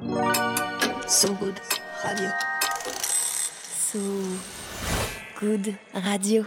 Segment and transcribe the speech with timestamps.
[0.00, 1.60] So Good
[2.02, 2.28] Radio.
[3.92, 3.98] So
[5.38, 6.44] Good Radio.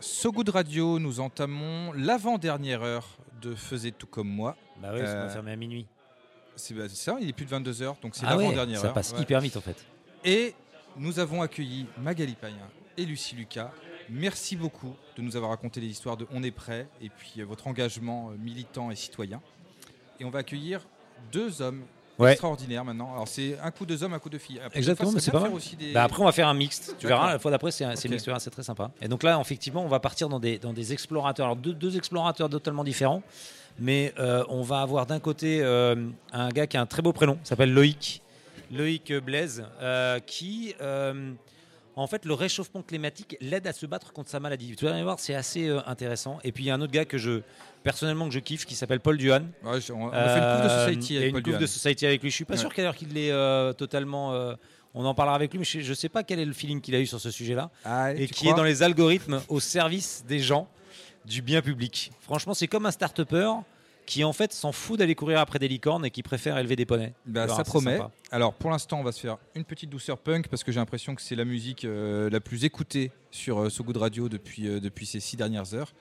[0.00, 3.06] So Good Radio, nous entamons l'avant-dernière heure
[3.40, 4.56] de Faisait tout comme moi.
[4.82, 5.86] Bah oui, Euh, fermer à minuit.
[6.56, 8.88] C'est bah, c'est ça, il est plus de 22h, donc c'est Ah ouais, l'avant-dernière ça
[8.88, 8.94] heure.
[8.94, 9.20] passe Ouais.
[9.22, 9.76] hyper vite en fait.
[10.24, 10.54] Et
[10.96, 12.56] nous avons accueilli Magali Payen
[12.96, 13.70] et Lucie Lucas.
[14.10, 17.44] Merci beaucoup de nous avoir raconté les histoires de On est prêt et puis euh,
[17.44, 19.40] votre engagement euh, militant et citoyen.
[20.18, 20.80] Et on va accueillir
[21.30, 21.84] deux hommes
[22.18, 22.32] Ouais.
[22.32, 23.12] extraordinaires maintenant.
[23.12, 24.60] Alors c'est un coup deux hommes, un coup deux filles.
[24.64, 25.56] Après, Exactement, des fois, mais c'est bien pas faire mal.
[25.58, 26.94] aussi des- Bah après, on va faire un mixte.
[26.98, 28.10] Tu verras, la fois d'après, c'est un, c'est Ok.
[28.10, 28.90] une expérience, c'est très sympa.
[29.02, 31.46] Et donc là, effectivement, on va partir dans des, dans des explorateurs.
[31.46, 33.22] Alors, deux, deux explorateurs totalement différents.
[33.78, 35.94] Mais euh, on va avoir d'un côté euh,
[36.32, 38.22] un gars qui a un très beau prénom, s'appelle Loïc.
[38.72, 41.32] Loïc Blaise, euh, qui, euh,
[42.02, 44.74] en fait, le réchauffement climatique l'aide à se battre contre sa maladie.
[44.76, 46.38] Tu vas voir, c'est assez euh, intéressant.
[46.44, 47.40] Et puis, il y a un autre gars que je,
[47.82, 49.44] personnellement, que je kiffe, qui s'appelle Paul Duhan.
[49.64, 52.06] Ouais, on, on a fait une coupe de Euh, Society avec une Paul de Society
[52.06, 52.30] avec lui.
[52.30, 52.60] Je suis pas Ouais.
[52.60, 54.32] sûr d'ailleurs qu'il l'ait euh, totalement.
[54.94, 56.94] on en parlera avec lui, mais je, je sais pas quel est le feeling qu'il
[56.94, 60.38] a eu sur ce sujet-là Ah, et qui est dans les algorithmes au service des
[60.40, 60.68] gens,
[61.24, 62.12] du bien public.
[62.20, 63.50] Franchement, c'est comme un start-upper
[64.06, 66.86] qui en fait s'en fout d'aller courir après des licornes et qui préfère élever des
[66.86, 67.12] poneys.
[67.26, 67.98] Bah, ça promet.
[67.98, 68.10] sympa.
[68.30, 71.14] Alors pour l'instant, on va se faire une petite douceur punk parce que j'ai l'impression
[71.14, 74.80] que c'est la musique euh, la plus écoutée sur euh, So Good Radio depuis, euh,
[74.80, 75.92] depuis ces six dernières heures.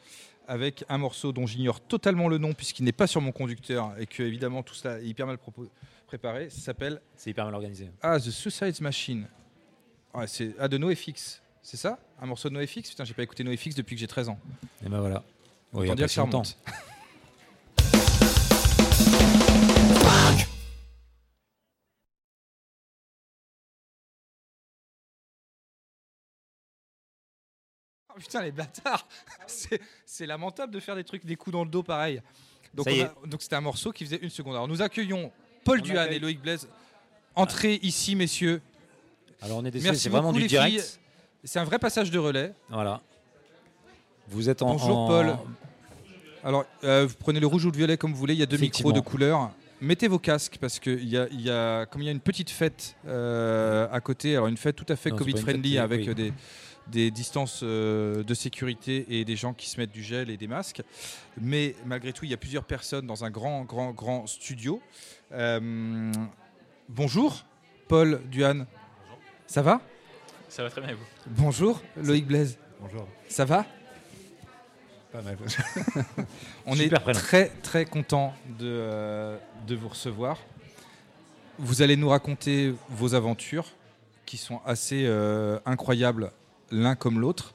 [0.47, 4.05] Avec un morceau dont j'ignore totalement le nom puisqu'il n'est pas sur mon conducteur et
[4.05, 5.39] que évidemment tout cela est hyper mal
[6.05, 6.51] préparé.
[6.51, 7.89] Ça s'appelle C'est hyper mal organisé.
[8.03, 9.27] Ah The Suicide Machine.
[10.13, 11.41] Ouais, c'est ah, de NoFX.
[11.63, 11.97] C'est ça?
[12.21, 14.39] Un morceau de NoFX Putain, j'ai pas écouté NoFX depuis que j'ai 13 ans.
[14.85, 15.23] Et ben voilà.
[15.73, 16.43] Autant dire que ça longtemps.
[16.43, 16.57] remonte.
[28.15, 29.05] Oh, putain, les bâtards
[29.47, 32.21] C'est c'est lamentable de faire des trucs, des coups dans le dos pareil.
[32.73, 34.55] Donc Ça y on a- donc c'était un morceau qui faisait une seconde.
[34.55, 35.31] Alors nous accueillons
[35.63, 36.67] Paul On Duhan accueille- et Loïc Blaise.
[37.35, 38.61] Entrez ici, messieurs.
[39.41, 40.69] Alors on est désolé, c'est vraiment du direct.
[40.71, 40.83] filles.
[41.43, 42.53] C'est un vrai passage de relais.
[42.69, 43.01] Voilà.
[44.29, 44.71] Vous êtes en.
[44.73, 45.37] Bonjour en- Paul.
[46.43, 48.33] Alors, euh, vous prenez le rouge ou le violet comme vous voulez.
[48.33, 49.51] Il y a deux micros de couleur.
[49.81, 52.19] Mettez vos casques parce que il y a, y a- comme il y a une
[52.21, 56.09] petite fête euh, à côté, alors une fête tout à fait Covid friendly avec oui.
[56.09, 56.33] euh, des,
[56.87, 60.47] des distances euh, de sécurité et des gens qui se mettent du gel et des
[60.47, 60.81] masques.
[61.39, 64.81] Mais malgré tout, il y a plusieurs personnes dans un grand, grand, grand studio.
[65.31, 66.11] Euh,
[66.89, 67.43] bonjour,
[67.87, 68.65] Paul Duhan.
[69.47, 69.81] Ça va?
[70.49, 71.05] Ça va très bien et vous?
[71.27, 72.57] Bonjour, Loïc Blaise.
[72.79, 73.07] Bonjour.
[73.27, 73.65] Ça va?
[75.11, 75.37] Pas mal.
[76.65, 77.19] On Super est prénom.
[77.19, 80.39] très très content de, euh, de vous recevoir.
[81.57, 83.67] Vous allez nous raconter vos aventures
[84.25, 86.31] qui sont assez euh, incroyables
[86.71, 87.53] l'un comme l'autre.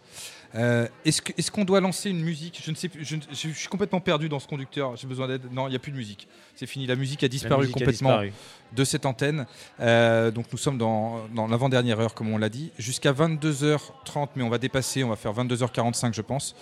[0.56, 2.60] Euh, Est-ce que- est-ce qu'on doit lancer une musique?
[2.64, 3.04] Je ne sais plus.
[3.04, 4.96] Je, suis complètement perdu dans ce conducteur.
[4.96, 5.42] J'ai besoin d'aide.
[5.52, 6.26] Non, il n'y a plus de musique.
[6.56, 6.86] C'est fini.
[6.88, 8.32] La musique a disparu musique a complètement disparu.
[8.72, 9.46] de cette antenne.
[9.78, 14.42] Euh, donc nous sommes dans, dans l'avant-dernière heure, comme on l'a dit, jusqu'à 22h30, mais
[14.42, 16.56] on va dépasser, on va faire 22h45, je pense.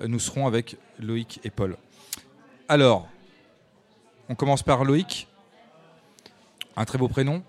[0.00, 1.76] Euh, nous serons avec Loïc et Paul.
[2.68, 3.08] Alors,
[4.28, 5.26] on commence par Loïc.
[6.76, 7.42] Un très beau prénom.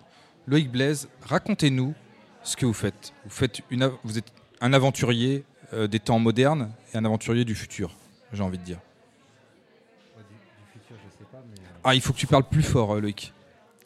[0.47, 1.93] Loïc Blaise, racontez-nous
[2.41, 3.13] ce que vous faites.
[3.23, 5.43] Vous, faites une, vous êtes un aventurier
[5.73, 7.91] euh, des temps modernes et un aventurier du futur,
[8.31, 8.79] j'ai envie de dire.
[11.83, 13.33] Ah, il faut que tu parles plus fort, euh, Loïc.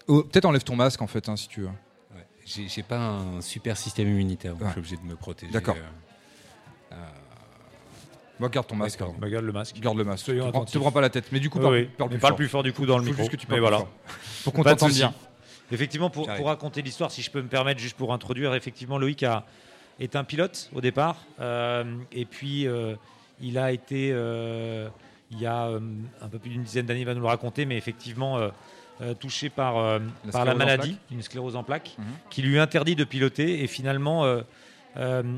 [0.07, 1.67] Oh, Peut-être enlève ton masque, en fait, hein, si tu veux.
[1.67, 2.25] Ouais.
[2.45, 4.67] J'ai pas un super système immunitaire, donc Ouais.
[4.67, 5.51] je suis obligé de me protéger.
[5.51, 5.75] D'accord.
[5.75, 6.95] euh, euh,
[8.39, 8.99] Bah, garde ton masque.
[9.17, 9.79] Bah, garde le masque.
[9.79, 10.25] Garde le masque.
[10.25, 11.31] Soyons Tu prends, te prends pas la tête.
[11.31, 11.85] Mais du coup, parle, oui.
[11.97, 12.37] parle plus parle fort.
[12.37, 13.17] plus fort du coup dans le micro.
[13.17, 13.77] juste que tu Mais voilà.
[13.79, 13.89] fort.
[14.43, 15.11] Pour qu'on t'entende bien.
[15.71, 19.23] Effectivement, pour, pour raconter l'histoire, si je peux me permettre, juste pour introduire, effectivement, Loïc
[19.23, 19.43] a,
[19.99, 21.17] est un pilote au départ.
[21.39, 22.95] euh, et puis, euh,
[23.41, 24.87] il a été, euh,
[25.31, 25.65] il y a
[26.21, 28.39] un peu plus d'une dizaine d'années, il va nous le raconter, mais effectivement,
[29.19, 32.05] touché par, La par la maladie, une sclérose en plaques, Mhm.
[32.31, 33.63] qui lui interdit de piloter.
[33.63, 34.25] Et finalement,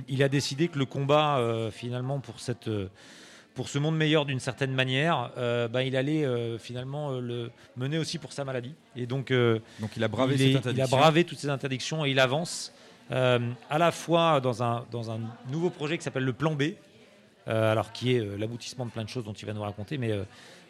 [0.07, 2.69] il a décidé que le combat, finalement, pour cette.
[3.55, 7.51] pour ce monde meilleur d'une certaine manière, euh, bah, il allait euh, finalement euh, le
[7.75, 8.73] mener aussi pour sa maladie.
[8.95, 9.33] Et donc,
[9.81, 12.71] Donc, il a bravé il, cette il a bravé toutes ces interdictions et il avance
[13.11, 13.39] euh,
[13.69, 15.19] à la fois dans un, dans un
[15.51, 16.63] nouveau projet qui s'appelle le Plan B,
[17.47, 19.97] euh, alors qui est euh, l'aboutissement de plein de choses dont il va nous raconter,
[19.97, 20.11] mais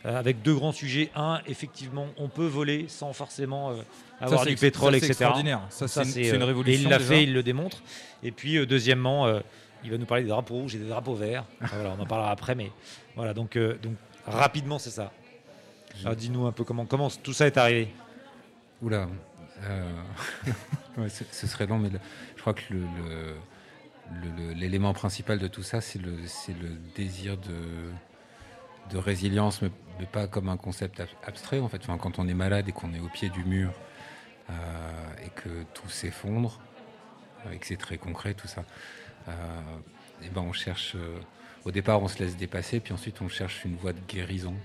[0.06, 1.12] avec deux grands sujets.
[1.16, 3.84] Un, effectivement, on peut voler sans forcément Ça,
[4.26, 5.12] avoir du pétrole, ça, c'est etc.
[5.12, 5.62] extraordinaire.
[5.70, 7.82] Ça, c'est une- c'est une révolution, Et il l'a fait, il le démontre.
[8.24, 9.28] Et puis, deuxièmement,
[9.84, 11.44] il va nous parler des drapeaux rouges et des drapeaux verts.
[11.62, 12.72] Enfin, voilà, on en parlera après, mais
[13.18, 13.94] voilà, donc, donc
[14.26, 15.12] rapidement, c'est ça.
[16.06, 17.90] Alors, dis-nous un peu comment, comment tout ça est arrivé.
[18.82, 19.10] Oula.
[19.64, 21.90] Euh, ce, serait long, mais
[22.36, 22.74] je crois que
[24.56, 26.16] l'élément principal de tout ça, c'est le,
[26.96, 29.72] désir de, résilience, mais,
[30.12, 31.86] pas comme un concept ab- abstrait en fait.
[31.86, 33.72] Quand on est malade et qu'on est au pied du mur,
[34.50, 34.54] euh,
[35.26, 36.60] et que tout s'effondre,
[37.52, 38.64] et que c'est très concret tout ça,
[40.24, 40.96] et ben on cherche.
[41.66, 44.56] au départ, on se laisse dépasser, puis ensuite on cherche une voie de guérison.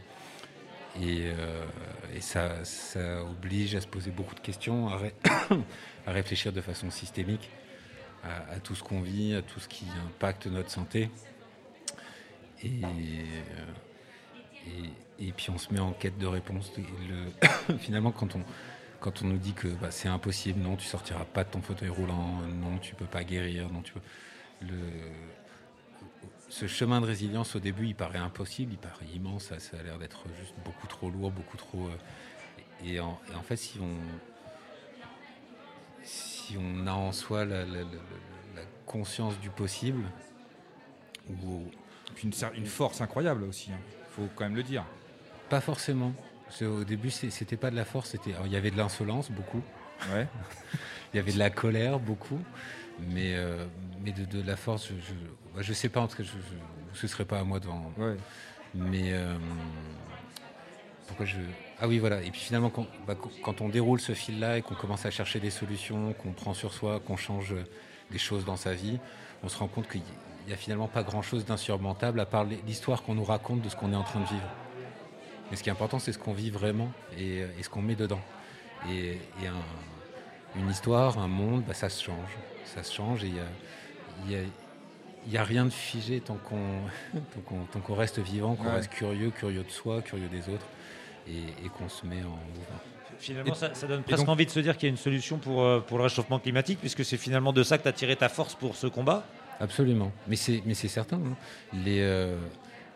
[1.01, 1.33] Et,
[2.21, 2.63] ça,
[3.23, 5.01] oblige à se poser beaucoup de questions, à,
[6.07, 7.51] réfléchir de façon systémique
[8.23, 11.11] à, tout ce qu'on vit, à tout ce qui impacte notre santé.
[12.63, 12.81] Et,
[15.19, 16.73] et, puis on se met en quête de réponse.
[16.79, 21.51] Le, finalement, quand on, nous dit que bah, c'est impossible, non, tu sortiras pas de
[21.51, 24.01] ton fauteuil roulant, non, tu peux pas guérir, non, tu peux.
[26.55, 29.99] Ce chemin de résilience au début, il paraît impossible, il paraît immense, ça, a l'air
[29.99, 31.89] d'être juste beaucoup trop lourd, beaucoup trop.
[31.89, 33.97] Euh, et, en, et en fait, si on,
[36.05, 37.65] si on a en soi la,
[38.87, 40.05] conscience du possible.
[41.29, 41.65] Ou
[42.23, 43.79] une, une, force incroyable aussi, il hein.
[44.11, 44.85] faut quand même le dire.
[45.49, 46.13] Pas forcément.
[46.61, 48.31] Au début, c'était pas de la force, c'était.
[48.45, 49.63] Il y avait de l'insolence, beaucoup.
[50.13, 50.29] Ouais.
[51.13, 52.39] il y avait de la colère, beaucoup.
[53.01, 53.67] Mais, euh,
[54.05, 55.15] mais de, la force, je, je,
[55.63, 56.31] sais pas, en tout cas, je,
[56.95, 57.93] ce serait pas à moi devant.
[57.97, 58.17] Ouais.
[58.75, 59.37] Mais euh,
[61.07, 61.37] pourquoi je.
[61.81, 62.23] Ah oui, voilà.
[62.23, 62.73] Et puis finalement,
[63.07, 66.55] bah, quand, on déroule ce fil-là et qu'on commence à chercher des solutions, qu'on prend
[66.55, 67.55] sur soi, qu'on change
[68.11, 68.99] des choses dans sa vie,
[69.43, 70.03] on se rend compte qu'il
[70.47, 73.93] n'y a finalement pas grand-chose d'insurmontable à part l'histoire qu'on nous raconte de ce qu'on
[73.93, 74.49] est en train de vivre.
[75.51, 78.21] Mais ce qui est important, c'est ce qu'on vit vraiment et, ce qu'on met dedans.
[78.91, 79.19] Et,
[80.57, 82.39] une histoire, un monde, bah, ça se change.
[82.65, 83.33] Ça se change et
[84.27, 84.39] il
[85.29, 90.03] n'y a, rien de figé tant qu'on reste vivant, qu'on reste curieux, curieux de soi,
[90.03, 90.67] curieux des autres
[91.29, 92.81] et, qu'on se met en mouvement.
[93.19, 95.81] Finalement, ça, donne presque envie de se dire qu'il y a une solution pour, euh,
[95.81, 98.55] pour le réchauffement climatique, puisque c'est finalement de ça que tu as tiré ta force
[98.55, 99.25] pour ce combat.
[99.61, 101.17] Absolument, mais c'est, mais c'est certain.
[101.17, 101.37] Hein.
[101.85, 102.37] Les, euh,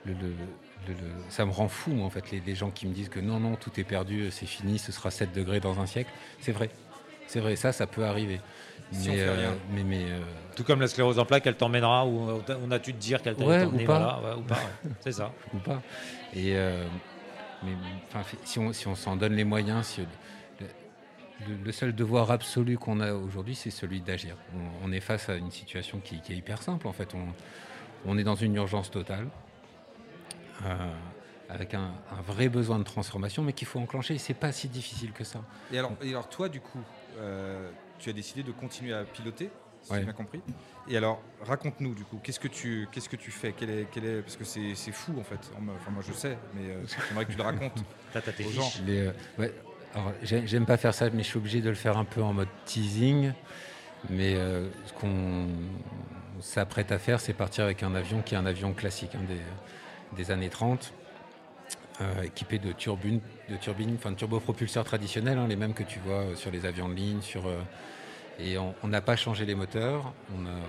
[0.04, 0.14] le,
[1.28, 3.70] ça me rend fou, en fait, les, gens qui me disent que non, non, tout
[3.78, 6.10] est perdu, c'est fini, ce sera 7 degrés dans un siècle.
[6.40, 6.70] C'est vrai,
[7.28, 8.40] c'est vrai, ça, ça peut arriver.
[8.92, 10.04] mais, euh, mais, mais
[10.56, 13.68] Tout comme la sclérose en plaques, elle t'emmènera où on a-tu de dire qu'elle t'emmènera
[13.68, 14.36] ouais, ou, pas.
[14.36, 14.60] ou pas.
[15.00, 15.32] c'est ça.
[15.54, 15.80] ou pas.
[16.34, 16.56] Et
[17.62, 17.72] mais
[18.44, 20.02] si on s'en si on donne les moyens, si,
[21.46, 24.36] le, seul devoir absolu qu'on a aujourd'hui, c'est celui d'agir.
[24.82, 26.88] On, est face à une situation qui, est hyper simple.
[26.88, 27.28] En fait, on,
[28.06, 29.28] on est dans une urgence totale,
[30.64, 30.74] euh,
[31.48, 31.92] avec un,
[32.26, 34.18] vrai besoin de transformation, mais qu'il faut enclencher.
[34.18, 35.40] C'est pas si difficile que ça.
[35.72, 37.07] Et alors, et alors toi, du coup, euh,
[37.98, 39.50] tu as décidé de continuer à piloter
[39.82, 40.40] si j'ai bien compris.
[40.88, 43.52] Et alors, raconte-nous du coup, qu'est-ce que tu, qu'est-ce que tu fais?
[43.56, 45.40] Quel est, quel est, Parce que c'est, fou en fait.
[45.54, 47.84] Enfin, moi je sais, mais euh, j'aimerais que tu le racontes
[48.46, 48.70] aux gens.
[48.88, 49.12] Euh,
[49.94, 52.32] alors, j'aime pas faire ça, mais je suis obligé de le faire un peu en
[52.32, 53.32] mode teasing.
[54.10, 55.48] Mais euh, ce qu'on
[56.40, 60.16] s'apprête à faire, c'est partir avec un avion qui est un avion classique hein, des,
[60.16, 60.92] des, années 30,
[62.22, 63.20] équipé de turbines,
[63.50, 66.88] de turbines, enfin de turbopropulseurs traditionnels, hein, les mêmes que tu vois sur les avions
[66.88, 67.44] de ligne, sur
[68.40, 70.12] et on n'a pas changé les moteurs,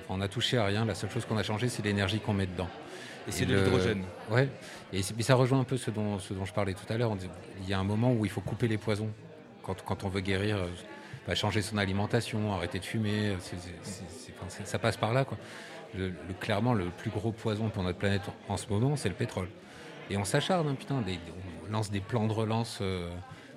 [0.10, 0.86] on a, touché à rien.
[0.86, 2.68] La seule chose qu'on a changé, c'est l'énergie qu'on met dedans.
[3.28, 4.04] Et, c'est de l'hydrogène.
[4.32, 4.50] Ouais.
[4.92, 7.16] Et mais ça rejoint un peu ce dont, ce dont je parlais tout à l'heure.
[7.62, 9.10] Il y a un moment où il faut couper les poisons.
[9.62, 10.68] Quand, quand on veut guérir, euh,
[11.28, 13.36] bah, changer son alimentation, arrêter de fumer,
[14.64, 15.26] ça passe par là.
[15.26, 15.38] Quoi.
[15.96, 19.50] Le, clairement, le plus gros poison pour notre planète en ce moment, c'est le pétrole.
[20.10, 20.96] Et on s'acharne, hein, putain.
[20.96, 21.02] on
[21.70, 22.80] lance des plans de relance.
[22.82, 23.10] Euh,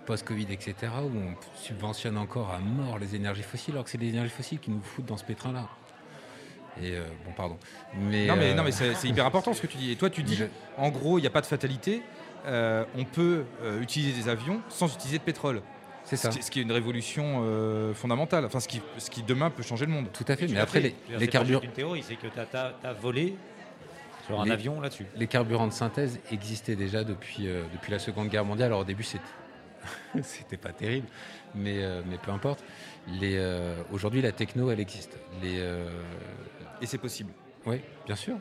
[0.05, 4.09] post-Covid, etc., où on subventionne encore à mort les énergies fossiles, alors que c'est les
[4.09, 5.69] énergies fossiles qui nous foutent dans ce pétrin-là.
[6.81, 7.59] Et euh, bon, pardon.
[7.95, 9.93] Mais, non, mais, non, mais c'est hyper important ce que tu dis.
[9.93, 10.39] Et toi, tu dis,
[10.79, 12.03] en gros, il n'y a pas de fatalité.
[12.47, 15.63] Euh, on peut euh, utiliser des avions sans utiliser de pétrole.
[16.05, 16.33] C'est ça.
[16.33, 17.45] Ce qui, est une révolution
[17.95, 18.45] fondamentale.
[18.45, 20.09] Enfin, ce qui, ce qui demain peut changer le monde.
[20.13, 20.49] Tout à fait.
[20.49, 21.63] Mais, après, les, les carburants.
[21.63, 23.37] une théorie, c'est que tu as, volé
[24.27, 25.07] sur un avion là-dessus.
[25.17, 28.69] Les carburants de synthèse existaient déjà depuis, depuis la Seconde Guerre mondiale.
[28.69, 29.21] Alors au début, c'est
[30.23, 31.07] c'était pas terrible,
[31.55, 32.65] mais, euh, mais peu importe.
[33.23, 35.19] Euh, aujourd'hui, la techno, elle existe.
[35.43, 35.89] Les, euh,
[36.81, 37.33] Et c'est possible.
[37.67, 38.37] Oui, bien sûr.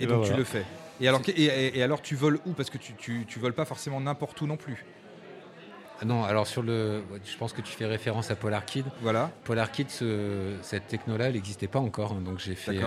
[0.00, 0.64] Et, ben donc tu le fais.
[1.00, 2.52] Et alors, et, alors tu voles où?
[2.52, 4.84] Parce que tu, tu, tu, voles pas forcément n'importe où non plus.
[6.00, 8.84] Ah non, alors sur le, je pense que tu fais référence à PolarKid.
[9.00, 9.30] Voilà.
[9.44, 9.88] PolarKid,
[10.62, 12.80] cette techno-là, elle n'existait pas encore, hein, donc j'ai fait,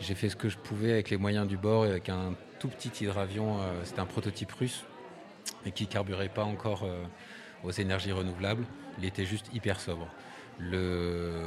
[0.00, 2.68] j'ai fait ce que je pouvais avec les moyens du bord et avec un tout
[2.68, 3.58] petit hydravion.
[3.84, 4.84] C'était un prototype russe
[5.66, 7.04] et qui carburait pas encore euh,
[7.64, 8.64] aux énergies renouvelables.
[8.98, 10.08] Il était juste hyper sobre.
[10.58, 11.44] Le,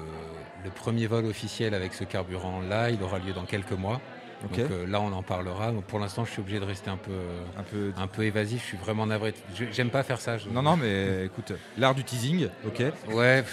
[0.63, 3.99] le premier vol officiel avec ce carburant-là, il aura lieu dans quelques mois.
[4.41, 5.71] Donc euh, là, on en parlera.
[5.87, 7.11] pour l'instant, je suis obligé de rester un peu,
[7.57, 8.61] un peu, un peu évasif.
[8.61, 9.33] Je suis vraiment navré.
[9.71, 10.37] J'aime pas faire ça.
[10.51, 12.83] Non, non, mais écoute, l'art du teasing, ok.
[13.13, 13.43] Ouais,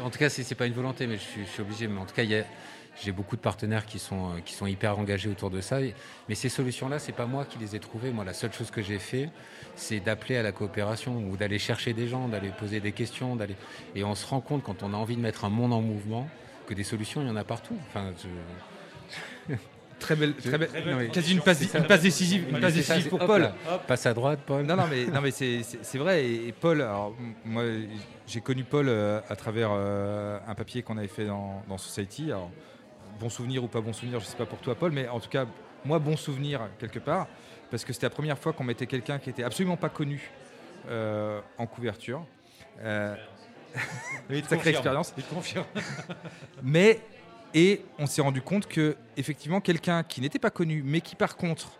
[0.00, 1.86] en tout cas, c'est pas une volonté, mais je suis, obligé.
[1.86, 2.44] Mais en tout cas, il y a,
[3.00, 5.78] j'ai beaucoup de partenaires qui sont, euh, qui sont hyper engagés autour de ça.
[6.28, 8.10] Mais ces solutions-là, c'est pas moi qui les ai trouvées.
[8.10, 9.30] Moi, la seule chose que j'ai fait,
[9.76, 13.56] c'est d'appeler à la coopération ou d'aller chercher des gens, d'aller poser des questions, d'aller.
[13.94, 16.28] Et on se rend compte quand on a envie de mettre un monde en mouvement
[16.66, 17.76] que des solutions, il y en a partout.
[17.88, 18.12] Enfin,
[19.48, 19.54] je-
[19.98, 21.78] Très belle, très belle, non, mais quasi une passe, C'est ça.
[21.78, 23.42] une passe décisive, une passe ça, décisive pour hop Paul.
[23.42, 23.54] là.
[23.86, 24.64] Passe à droite, Paul.
[24.66, 25.62] Non, non, mais, non, mais c'est,
[25.98, 26.24] vrai.
[26.24, 27.62] Et, et Paul, alors, moi,
[28.26, 32.32] j'ai connu Paul euh, à travers euh, un papier qu'on avait fait dans, dans Society.
[32.32, 32.50] Alors,
[33.22, 35.28] bon souvenir ou pas bon souvenir, je sais pas pour toi, Paul, mais en tout
[35.28, 35.46] cas,
[35.84, 37.28] moi, bon souvenir quelque part,
[37.70, 40.30] parce que c'était la première fois qu'on mettait quelqu'un qui était absolument pas connu
[40.88, 42.26] euh, en couverture.
[42.80, 43.14] Euh,
[44.48, 45.14] sacrée expérience.
[45.16, 45.66] Il te confirme.
[46.62, 47.00] Mais
[47.54, 51.36] et on s'est rendu compte que effectivement quelqu'un qui n'était pas connu, mais qui par
[51.36, 51.72] contre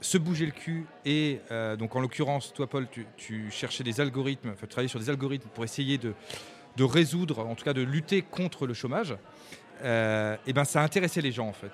[0.00, 4.00] se bougeait le cul et euh, donc en l'occurrence toi Paul tu, tu cherchais des
[4.00, 6.14] algorithmes, enfin tu travaillais sur des algorithmes pour essayer de,
[6.76, 9.14] de résoudre, en tout cas de lutter contre le chômage.
[9.82, 11.72] Euh, et ben ça intéressait les gens en fait.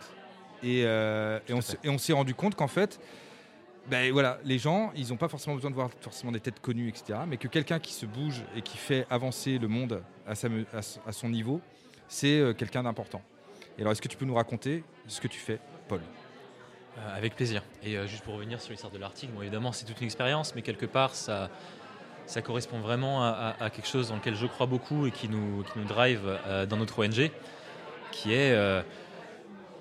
[0.62, 2.98] Et, euh, et on, s'est- et on s'est rendu compte qu'en fait,
[3.86, 6.88] ben voilà, les gens, ils n'ont pas forcément besoin de voir forcément des têtes connues,
[6.88, 7.20] etc.
[7.26, 10.66] Mais que quelqu'un qui se bouge et qui fait avancer le monde à, sa me-
[10.74, 11.60] à s- à son niveau,
[12.08, 13.22] c'est euh, quelqu'un d'important.
[13.78, 16.00] Et alors, est-ce que tu peux nous raconter ce que tu fais, Paul?
[16.98, 17.62] Euh, avec plaisir.
[17.84, 20.62] Et juste pour revenir sur l'histoire de l'article, bon, évidemment, c'est toute une expérience, mais
[20.62, 21.48] quelque part, ça,
[22.26, 25.28] ça correspond vraiment à, à- à quelque chose dans lequel je crois beaucoup et qui
[25.28, 27.30] nous, qui nous drive euh, dans notre ONG,
[28.12, 28.82] qui est euh,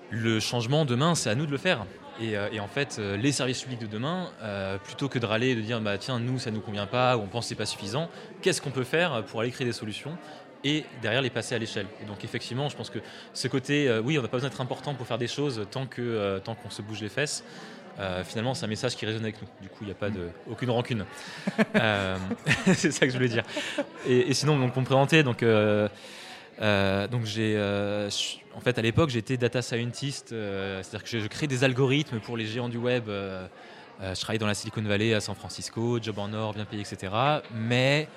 [0.09, 1.85] le changement demain, c'est à nous de le faire.
[2.19, 5.25] Et, euh, et en fait, euh, les services publics de demain, euh, plutôt que de
[5.25, 7.45] râler et de dire bah, tiens, nous, ça ne nous convient pas, ou on pense
[7.45, 8.09] que ce n'est pas suffisant,
[8.41, 10.17] qu'est-ce qu'on peut faire pour aller créer des solutions
[10.63, 11.85] et derrière les passer à l'échelle.
[12.01, 12.99] Et donc effectivement, je pense que
[13.33, 15.87] ce côté, euh, oui, on n'a pas besoin d'être important pour faire des choses tant
[15.99, 17.43] euh, tant qu'on se bouge les fesses.
[18.25, 19.47] finalement, c'est un message qui résonne avec nous.
[19.61, 21.05] Du coup, il n'y a pas de aucune rancune.
[22.73, 23.43] C'est ça que je voulais dire.
[24.07, 25.43] Et, et sinon, donc, pour me présenter, donc.
[26.61, 28.09] Euh, donc j'ai, euh,
[28.55, 32.19] en fait, à l'époque, j'étais data scientist, euh, c'est-à-dire que je, je crée des algorithmes
[32.19, 33.05] pour les géants du web.
[33.07, 37.13] je travaillais dans la Silicon Valley, à San Francisco, job en or, bien payé, etc.
[37.53, 38.07] Mais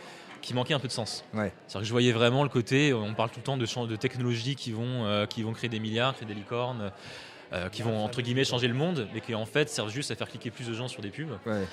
[0.42, 1.22] qui manquait un peu de sens.
[1.34, 1.52] Ouais.
[1.66, 4.72] C'est-à-dire que je voyais vraiment le côté, on parle tout le temps de, technologies qui
[4.72, 6.90] vont, qui vont créer des milliards, créer des licornes,
[7.72, 10.28] qui vont entre guillemets changer le monde, mais qui en fait servent juste à faire
[10.28, 11.32] cliquer plus de gens sur des pubs.
[11.44, 11.66] Ouais.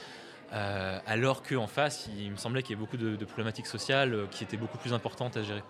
[0.53, 4.25] Euh, alors qu'en face, il me semblait qu'il y avait beaucoup de, problématiques sociales euh,
[4.31, 5.63] qui étaient beaucoup plus importantes à gérer.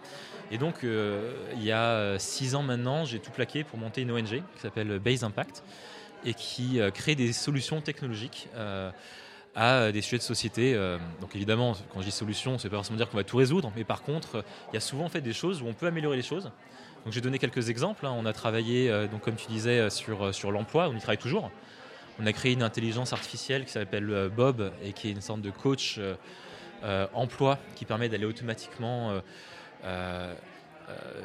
[0.52, 4.12] Et donc, euh, il y a six ans maintenant, j'ai tout plaqué pour monter une
[4.12, 5.64] ONG qui s'appelle Base Impact
[6.26, 8.50] et qui crée des solutions technologiques
[9.56, 10.74] à des sujets de société.
[11.22, 13.84] Donc évidemment, quand je dis solution, c'est pas forcément dire qu'on va tout résoudre, mais
[13.84, 16.24] par contre, il y a souvent en fait des choses où on peut améliorer les
[16.24, 16.52] choses.
[17.06, 18.06] Donc j'ai donné quelques exemples.
[18.06, 18.16] hein.
[18.18, 20.90] On a travaillé, donc comme tu disais, sur, sur l'emploi.
[20.90, 21.52] On y travaille toujours.
[22.20, 25.42] On a créé une intelligence artificielle qui s'appelle euh, Bob et qui est une sorte
[25.42, 26.16] de coach euh,
[26.84, 29.22] euh, emploi qui permet d'aller automatiquement
[29.84, 30.34] euh,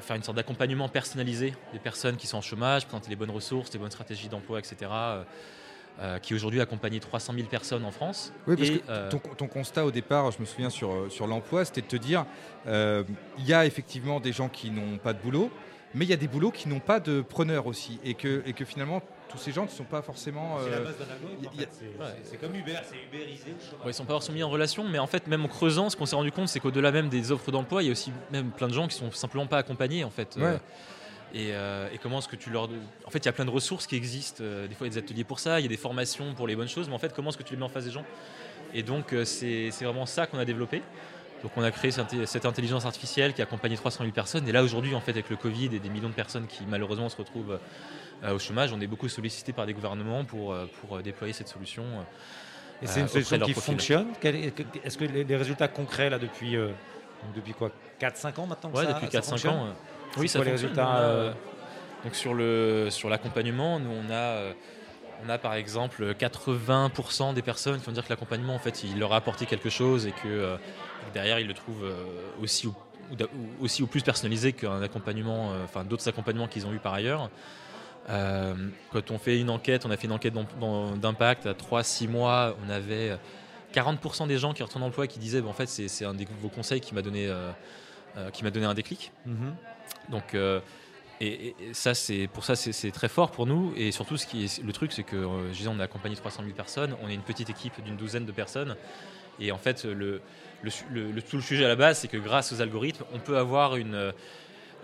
[0.00, 3.72] faire une sorte d'accompagnement personnalisé des personnes qui sont en chômage, présenter les bonnes ressources,
[3.72, 4.90] les bonnes stratégies d'emploi, etc.
[6.00, 8.32] euh, qui aujourd'hui a accompagné 300 000 personnes en France.
[8.46, 11.26] Oui, parce Et, que euh, ton, ton constat au départ, je me souviens sur, sur
[11.26, 12.24] l'emploi, c'était de te dire,
[12.66, 13.04] euh,
[13.38, 15.50] il y a effectivement des gens qui n'ont pas de boulot,
[15.94, 18.54] mais il y a des boulots qui n'ont pas de preneurs aussi, et que, et
[18.54, 19.02] que finalement,
[19.32, 20.58] tous ces gens ne sont pas forcément...
[20.62, 21.48] C'est la euh, base d'un algorithme.
[21.48, 21.68] en y a- fait.
[21.72, 22.38] C'est- Ouais.
[22.40, 23.84] comme Uber, c'est chômage.
[23.84, 25.96] Ouais, ils sont pas forcément mis en relation, mais en fait, même en creusant, ce
[25.96, 28.50] qu'on s'est rendu compte, c'est qu'au-delà même des offres d'emploi, il y a aussi même
[28.50, 30.36] plein de gens qui sont simplement pas accompagnés, en fait.
[30.36, 30.44] Ouais.
[30.44, 30.56] Euh,
[31.34, 32.64] et, euh, et comment est-ce que tu leur.
[33.06, 34.44] En fait, il y a plein de ressources qui existent.
[34.44, 36.46] des fois, il y a des ateliers pour ça, il y a des formations pour
[36.46, 37.90] les bonnes choses, mais en fait, comment est-ce que tu les mets en face des
[37.90, 38.04] gens?
[38.74, 40.82] Et donc, c'est vraiment ça qu'on a développé.
[41.42, 44.46] Donc, on a créé cette cette intelligence artificielle qui a accompagné 300 000 personnes.
[44.46, 47.08] Et là, aujourd'hui, en fait, avec le Covid et des millions de personnes qui malheureusement
[47.08, 47.58] se retrouvent euh,
[48.30, 51.48] au chômage, on est beaucoup sollicité par des gouvernements pour, euh, pour euh, déployer cette
[51.48, 51.82] solution.
[51.82, 52.02] euh,
[52.82, 53.74] Et c'est une euh, solution qui profil.
[53.74, 54.06] fonctionne.
[54.84, 56.68] Est-ce que les les résultats concrets là depuis euh,
[57.34, 59.66] depuis quoi 4-5 ans maintenant que Ouais, ça- depuis ça 4-5 fonctionne ans.
[59.66, 59.72] euh,
[60.18, 60.70] Oui, ça quoi les fonctionne.
[60.70, 61.32] résultats, euh, euh,
[62.04, 64.52] Donc sur le sur l'accompagnement, nous on a euh,
[65.24, 68.98] on a par exemple 80% des personnes qui vont dire que l'accompagnement en fait il
[68.98, 70.56] leur a apporté quelque chose et que euh,
[71.14, 71.94] derrière ils le trouvent euh,
[72.42, 72.74] aussi ou,
[73.60, 77.30] aussi ou plus personnalisé qu'un accompagnement, euh, enfin d'autres accompagnements qu'ils ont eu par ailleurs.
[78.10, 78.54] Euh,
[78.92, 80.34] quand on fait une enquête, on a fait une enquête
[81.00, 83.16] d'impact à 3-6 mois, on avait euh,
[83.74, 86.24] 40% des gens qui retournent en emploi qui disaient bah, en fait c'est un de
[86.40, 87.50] vos conseils qui m'a donné euh,
[88.16, 89.12] euh, qui donné un déclic.
[89.26, 89.54] mhm.
[90.10, 90.60] Donc, euh,
[91.20, 93.72] et, ça, c'est pour ça, c'est très fort pour nous.
[93.76, 96.16] Et surtout, ce qui est, le truc, c'est que euh, je disais, on a accompagné
[96.16, 96.96] 300 000 personnes.
[97.02, 98.74] On est une petite équipe d'une douzaine de personnes.
[99.38, 100.20] Et en fait, le,
[100.62, 103.04] le, su- le- le- tout le sujet à la base, c'est que grâce aux algorithmes,
[103.14, 104.12] on peut avoir une,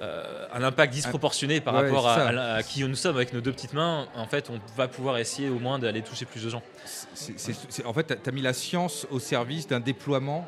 [0.00, 2.28] euh, un impact disproportionné par Ouais, rapport à, ça.
[2.28, 4.06] à la- à qui nous sommes avec nos deux petites mains.
[4.14, 6.62] En fait, on va pouvoir essayer au moins d'aller toucher plus de gens.
[7.84, 10.46] en fait, tu as mis la science au service d'un déploiement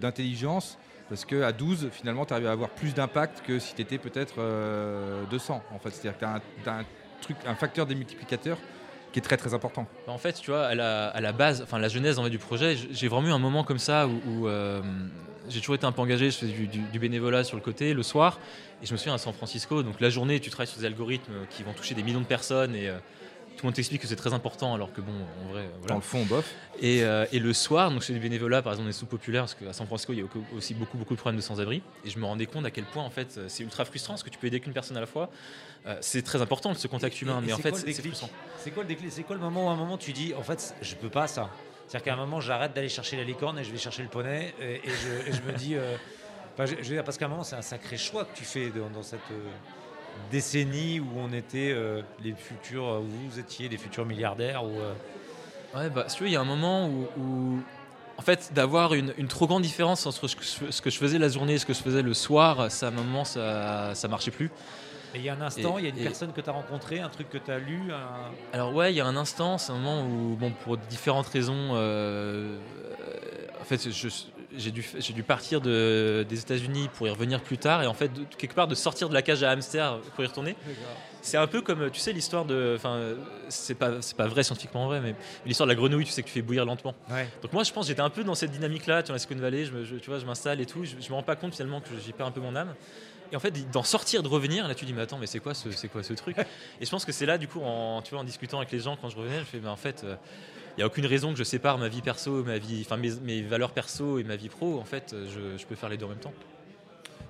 [0.00, 3.82] d'intelligence Parce que à 12, finalement, tu arrives à avoir plus d'impact que si tu
[3.82, 5.62] étais peut-être euh, 200.
[5.74, 6.24] En fait, c'est-à-dire que
[6.64, 6.84] tu as, un,
[7.20, 8.58] truc, un facteur démultiplicateur
[9.12, 9.86] qui est très très important.
[10.06, 12.30] Bah, En fait, tu vois, à la, à la base, enfin la genèse en fait,
[12.30, 14.80] du projet, j'ai vraiment eu un moment comme ça où, où, euh,
[15.48, 17.94] j'ai toujours été un peu engagé, je faisais du, du- du bénévolat sur le côté
[17.94, 18.38] le soir,
[18.82, 21.46] et je me souviens à San Francisco, donc la journée, tu travailles sur des algorithmes
[21.50, 22.96] qui vont toucher des millions de personnes, et euh,
[23.56, 25.88] tout le monde t'explique que c'est très important, alors que bon, en vrai, euh, voilà.
[25.88, 26.52] Dans le fond, bof.
[26.82, 29.44] Et, euh, et le soir, donc je fais du bénévolat, par exemple, dans les sous-populaires,
[29.44, 31.80] parce qu'à San Francisco, il y a aussi beaucoup, beaucoup de problèmes de sans-abri.
[32.04, 34.28] Et je me rendais compte à quel point, en fait, c'est ultra frustrant, parce que
[34.30, 35.30] tu peux aider qu'une personne à la fois.
[35.86, 38.28] Euh, c'est très important, ce contact humain, Et- et mais en fait, c'est frustrant.
[38.58, 40.42] C'est quoi le déclic C'est quoi le moment où à un moment tu dis en
[40.42, 41.48] fait je peux pas ça
[41.86, 44.54] C'est-à-dire qu'à un moment j'arrête d'aller chercher la licorne et je vais chercher le poney
[44.60, 44.80] et,
[45.32, 45.96] je, me dis euh,
[46.56, 49.50] parce qu'à un moment c'est un sacré choix que tu fais dans, cette euh,
[50.30, 54.94] décennie où on était euh, les futurs où vous étiez les futurs milliardaires euh,
[55.74, 57.60] Ouais, bah, il y a un moment où, où,
[58.16, 61.54] en fait, d'avoir une, une trop grande différence entre ce que je faisais la journée
[61.54, 64.50] et ce que je faisais le soir, ça, à un moment, ça, ça marchait plus.
[65.16, 66.52] Et il y a un instant il y a une et- personne que tu as
[66.52, 69.58] rencontrée un truc que tu as lu un- Alors ouais, il y a un instant,
[69.58, 72.58] c'est un moment où, bon, pour différentes raisons, euh,
[73.60, 73.88] en fait,
[74.56, 78.24] j'ai dû, partir de, des États-Unis pour y revenir plus tard, et en fait, de-
[78.38, 80.54] quelque part, de sortir de la cage à hamster pour y retourner.
[81.22, 83.00] C'est un peu comme, tu sais, l'histoire de, enfin,
[83.48, 86.28] c'est pas, c'est pas vrai scientifiquement vrai, mais l'histoire de la grenouille, tu sais que
[86.28, 86.94] tu fais bouillir lentement.
[87.10, 87.26] Ouais.
[87.42, 89.64] Donc moi, je pense, j'étais un peu dans cette dynamique-là, tu vois, la Silicon Valley,
[89.64, 91.80] je, je- tu vois, je m'installe et tout, je, je me rends pas compte finalement
[91.80, 92.74] que j'y perds un peu mon âme.
[93.32, 95.54] Et en fait, d'en sortir, de revenir, là, tu dis, mais attends, mais c'est quoi
[95.54, 96.36] ce, c'est quoi ce truc?
[96.80, 98.80] Et je pense que c'est là, du coup, en, tu vois, en discutant avec les
[98.80, 101.38] gens, quand je revenais, je fais, mais en fait, il n'y a aucune raison que
[101.38, 104.48] je sépare ma vie perso, ma vie, enfin, mes, mes valeurs perso et ma vie
[104.48, 104.78] pro.
[104.78, 106.34] En fait, je, je peux faire les deux en même temps.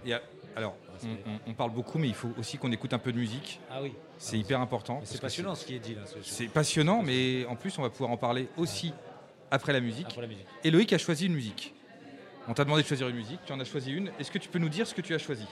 [0.05, 0.23] Il y a-
[0.55, 0.75] alors,
[1.05, 3.61] on, on- on parle beaucoup, mais il faut aussi qu'on écoute un peu de musique.
[3.71, 5.01] ah oui C'est hyper important.
[5.05, 7.91] C'est passionnant ce qui est dit là ce- C'est passionnant, mais en plus, on va
[7.91, 8.93] pouvoir en parler aussi
[9.51, 10.07] après la musique.
[10.09, 11.75] après la musique Et Loïc a choisi une musique.
[12.49, 14.11] On t'a demandé de choisir une musique, tu en as choisi une.
[14.21, 15.47] Est-ce que tu peux nous dire ce que tu as choisi?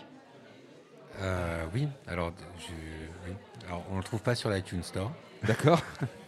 [1.20, 2.72] Euh, oui, alors, je,
[3.28, 3.36] oui.
[3.66, 5.12] alors on ne le trouve pas sur l'iTunes Store.
[5.46, 5.82] D'accord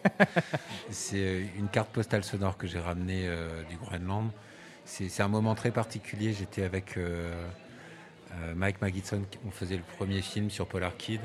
[0.90, 4.30] C'est euh, une carte postale sonore que j'ai ramenée euh, du Groenland.
[4.84, 6.32] C'est un moment très particulier.
[6.32, 7.48] J'étais avec euh,
[8.54, 11.20] Mike Magidson, on faisait le premier film sur Polar Kid.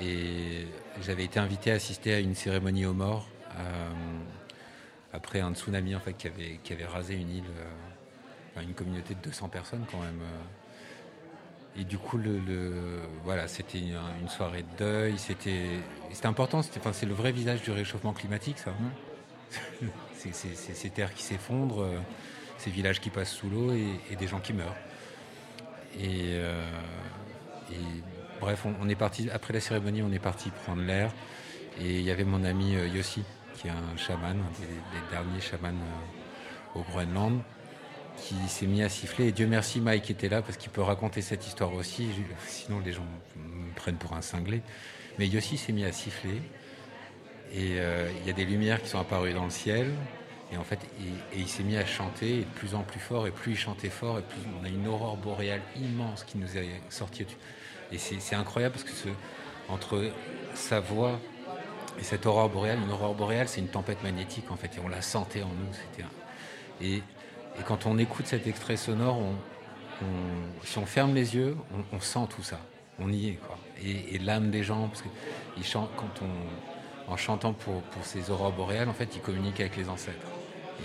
[0.00, 0.66] Et
[1.02, 3.26] j'avais été invité à assister à une cérémonie aux morts
[5.12, 7.44] après un tsunami en fait, qui, avait, qui avait rasé une île,
[8.60, 10.20] une communauté de 200 personnes quand même.
[11.78, 12.40] Et du coup, le,
[13.24, 15.18] voilà, c'était une, soirée de deuil.
[15.18, 15.66] C'était,
[16.24, 16.60] important.
[16.78, 18.72] Enfin, c'est le vrai visage du réchauffement climatique, ça.
[20.14, 21.98] c'est, c'est- ces terres qui s'effondrent, euh,
[22.58, 24.76] ces villages qui passent sous l'eau et, des gens qui meurent.
[26.00, 26.64] Et, euh,
[28.40, 31.12] bref, on, est parti après la cérémonie, on est parti prendre l'air.
[31.78, 33.22] Et il y avait mon ami euh, Yossi,
[33.54, 35.78] qui est un chaman, un des, des derniers chamans
[36.74, 37.42] au Groenland,
[38.16, 39.32] qui s'est mis à siffler.
[39.32, 42.08] Dieu merci, Mike était là parce qu'il peut raconter cette histoire aussi.
[42.46, 44.62] Sinon, les gens me prennent pour un cinglé.
[45.18, 46.40] Mais Yossi s'est mis à siffler.
[47.52, 49.92] Et euh, il y a des lumières qui sont apparues dans le ciel.
[50.52, 50.78] Et en fait,
[51.34, 53.26] et, il s'est mis à chanter et de plus en plus fort.
[53.26, 56.56] Et plus il chantait fort, et plus on a une aurore boréale immense qui nous
[56.56, 57.26] est sortie.
[57.92, 59.08] Et c'est incroyable parce que
[59.68, 60.10] entre
[60.54, 61.20] sa voix
[61.98, 64.76] et cette aurore boréale, une aurore boréale, c'est une tempête magnétique en fait.
[64.76, 66.06] Et on la sentait en nous.
[66.80, 67.02] Et,
[67.58, 69.34] et quand on écoute cet extrait sonore, on,
[70.02, 71.56] on- si on ferme les yeux,
[71.92, 72.58] on, sent tout ça.
[72.98, 73.38] On y est.
[73.84, 75.08] Et, l'âme des gens, parce que
[75.56, 79.76] ils chantent, quand on, en chantant pour, ces aurores boréales, en fait, ils communiquent avec
[79.76, 80.26] les ancêtres.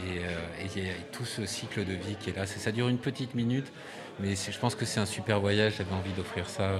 [0.07, 0.37] Et euh,
[0.75, 2.45] il y a tout ce cycle de vie qui est là.
[2.45, 3.71] Ça, dure une petite minute,
[4.19, 5.75] mais je pense que c'est un super voyage.
[5.77, 6.63] J'avais envie d'offrir ça.
[6.63, 6.77] euh,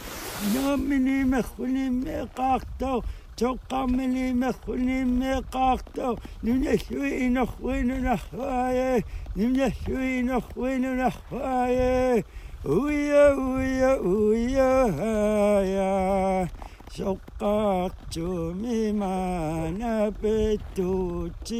[0.55, 3.01] 너미니 메훈이 메각도
[3.35, 9.01] 적감이니 메훈이 메각도 눈에 쉬이나 후이나 하예
[9.35, 12.23] 눈에 쉬이나 후이나 하예
[12.65, 14.65] 우야 우야 우야
[14.97, 16.47] 하야
[16.96, 19.80] شققت ممن
[20.22, 21.50] بتوت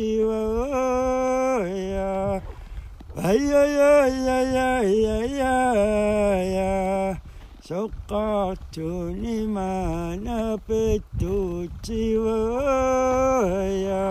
[0.73, 2.13] ويا
[3.19, 5.59] هيا يا يا يا يا يا
[6.57, 7.19] يا
[7.69, 8.79] شققت
[9.23, 10.27] لمن
[10.69, 11.89] بتوت
[12.25, 14.03] ويا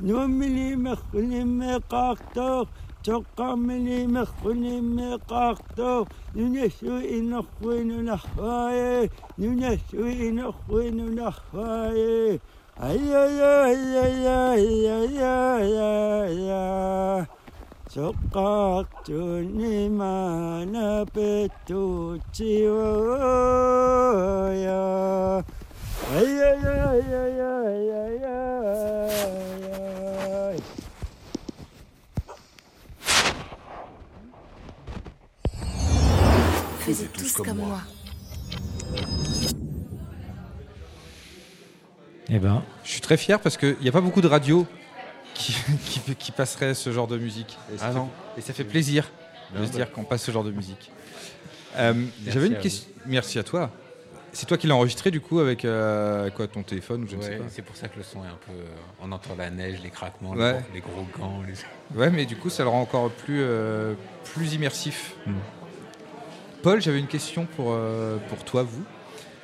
[0.00, 2.64] نملي مخلي مقاقتو
[3.03, 9.09] تقامني مخني مقاقتو ننسوي نخوين نخاي
[9.39, 12.39] ننسوي نخوين نخاي
[12.77, 17.25] هيا يا هيا يا هيا يا يا يا
[17.89, 20.15] سقطتني ما
[20.65, 23.29] نبتو تيويا
[26.11, 27.55] هيا يا هيا يا هيا يا,
[28.23, 28.39] يا,
[29.65, 30.78] يا, يا
[36.89, 37.81] Faisez tous comme moi.
[42.31, 44.65] Eh ben, Je suis très fier parce qu'il n'y a pas beaucoup de radios
[45.35, 47.59] qui, qui, qui passeraient ce genre de musique.
[47.71, 48.09] Et ça, Ah fait, non.
[48.37, 49.07] et ça fait plaisir
[49.55, 49.75] de se bah.
[49.77, 50.89] dire qu'on passe ce genre de musique.
[51.77, 51.93] Euh,
[52.25, 52.89] J'avais une question.
[53.05, 53.69] Merci à toi.
[54.33, 57.21] C'est toi qui l'as enregistré du coup avec euh, quoi, ton téléphone ou je ne
[57.21, 57.43] sais pas.
[57.49, 58.51] c'est pour ça que le son est un peu.
[58.51, 58.65] euh,
[59.01, 61.41] on entend la neige, les craquements, les gros- les, gros gants.
[61.47, 63.93] les- Ouais, mais du coup, ça le rend encore plus, euh,
[64.33, 65.13] plus immersif.
[65.27, 65.33] Mm.
[66.61, 68.83] Paul, j'avais une question pour, euh, pour toi, vous.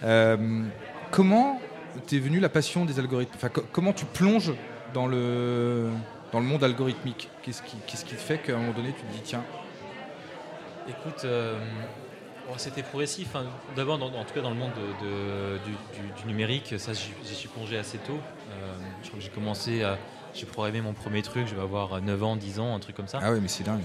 [0.03, 0.63] Euh,
[1.11, 1.61] comment
[2.07, 3.31] t'es venu la passion des algorithmes?
[3.35, 4.53] Enfin, co- Comment tu plonges
[4.93, 5.89] dans le,
[6.33, 7.29] dans le monde algorithmique?
[7.41, 9.43] Qu'est-ce qui, qu'est-ce qui te fait qu'à un moment donné, tu te dis, tiens,
[10.87, 11.57] Écoute, euh,
[12.47, 13.35] bon, c'était progressif.
[13.35, 13.45] hein.
[13.75, 17.33] D'abord, en tout cas, dans le monde de- de- du, du- du numérique, ça, j'y
[17.35, 18.19] suis plongé assez tôt.
[18.51, 19.97] Euh, je crois que j'ai commencé à.
[20.35, 23.07] J'ai programmé mon premier truc, je vais avoir 9 ans, 10 ans, un truc comme
[23.07, 23.19] ça.
[23.23, 23.81] ah ouais, mais c'est dingue.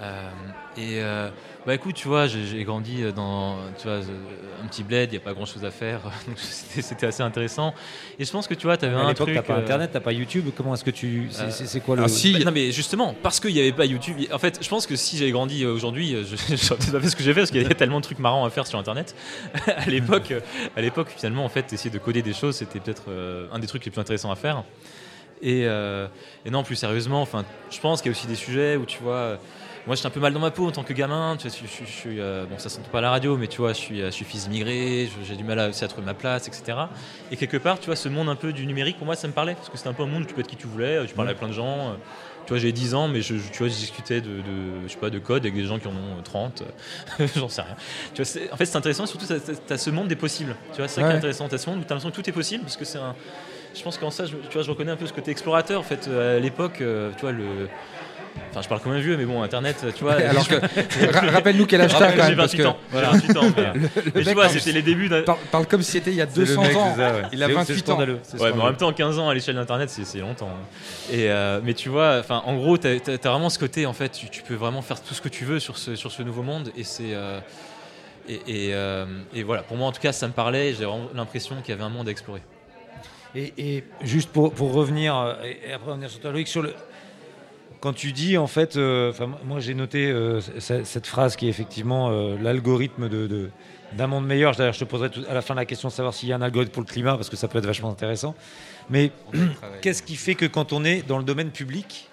[0.00, 0.30] Euh,
[0.76, 1.28] et euh,
[1.66, 5.22] bah écoute, tu vois, j'ai grandi dans tu vois, euh, un petit bled, il n'y
[5.22, 7.74] a pas grand chose à faire, donc c'était assez intéressant.
[8.18, 9.34] Et je pense que tu vois, tu avais à un truc.
[9.34, 10.46] t'as pas Internet, t'as pas YouTube.
[10.56, 11.28] Comment est-ce que tu.
[11.30, 12.02] C'est euh, quoi le.
[12.02, 14.68] Ah si, bah, non mais justement, parce qu'il n'y avait pas YouTube, en fait, je
[14.68, 17.40] pense que si j'avais grandi aujourd'hui, je j'aurais peut-être pas fait ce que j'ai fait
[17.40, 19.14] parce qu'il y avait tellement de trucs marrants à faire sur Internet.
[19.66, 20.34] à l'époque,
[20.76, 23.04] à l'époque, finalement, en fait, essayer de coder des choses, c'était peut-être
[23.52, 24.64] un des trucs les plus intéressants à faire.
[25.44, 26.06] Et, euh,
[26.46, 29.02] et non, plus sérieusement, enfin, je pense qu'il y a aussi des sujets où tu
[29.02, 29.38] vois.
[29.84, 31.36] Euh, moi, j'étais un peu mal dans ma peau en tant que gamin.
[31.38, 33.46] Tu vois, je, je- je suis, euh, bon, ça s'entend pas à la radio, mais
[33.48, 35.88] tu vois, je suis, euh, je suis fils immigré, j'ai du mal à, aussi à
[35.88, 36.78] trouver ma place, etc.
[37.30, 39.32] Et quelque part, tu vois, ce monde un peu du numérique, pour moi, ça me
[39.32, 39.54] parlait.
[39.54, 41.14] Parce que c'était un peu un monde où tu peux être qui tu voulais, tu
[41.14, 41.90] parlais à plein de gens.
[41.90, 41.94] euh,
[42.46, 44.98] Tu vois, j'ai 10 ans, mais je, tu vois, je discutais de, de- je sais
[44.98, 46.62] pas, de code avec des gens qui en ont euh, 30.
[47.20, 47.74] euh, J'en sais rien.
[48.14, 50.54] Tu vois, en fait, c'est intéressant, surtout, tu as ce monde des possibles.
[50.72, 51.14] Tu vois, c'est ça qui Ouais.
[51.14, 51.48] est intéressant.
[51.48, 52.98] Tu as ce monde où tu as l'impression que tout est possible, parce que c'est
[52.98, 53.14] un.
[53.74, 55.80] Je pense qu'en ça, je, tu vois, je reconnais un peu ce côté explorateur.
[55.80, 57.68] En fait, euh, à l'époque, euh, tu vois, le.
[58.50, 60.12] Enfin, je parle comme un vieux, mais bon, Internet, tu vois.
[60.30, 62.76] Alors que, ra- rappelle-nous quel âge t'as Rappelle, quand j'ai même, parce 28 que ans.
[62.92, 63.42] J'ai 28 ans.
[63.56, 63.80] mais- le
[64.14, 66.26] mais tu mec vois, c'était les débuts parle, parle comme si c'était il y a
[66.28, 66.94] C'est le 200 mec, ans.
[66.96, 67.22] c'est ça, ouais.
[67.32, 67.98] Il a C'est- c'est 28 ans.
[67.98, 70.50] Ouais, mais en même temps, 15 ans à l'échelle d'Internet, c'est longtemps.
[71.12, 74.28] Et, euh, mais tu vois, en gros, tu as, vraiment ce côté, en fait, tu,
[74.30, 76.70] tu peux vraiment faire tout ce que tu veux sur ce, sur ce nouveau monde.
[76.76, 77.12] Et c'est.
[77.14, 77.40] euh,
[78.28, 78.34] et,
[78.68, 80.72] et, euh, et voilà, pour moi, en tout cas, ça me parlait.
[80.78, 82.40] J'ai vraiment l'impression qu'il y avait un monde à explorer.
[83.34, 86.72] Et, et juste pour, pour revenir, et après revenir sur toi, Loïc, sur le.
[87.84, 89.12] Quand tu dis, en fait, euh,
[89.44, 93.50] moi j'ai noté euh, cette phrase qui est effectivement euh, l'algorithme de,
[93.92, 94.56] d'un monde meilleur.
[94.56, 96.36] D'ailleurs, je te poserai tout- à la fin la question de savoir s'il y a
[96.36, 98.34] un algorithme pour le climat, parce que ça peut être vachement intéressant.
[98.88, 99.12] Mais
[99.82, 102.08] qu'est-ce qui fait que quand on est dans le domaine public,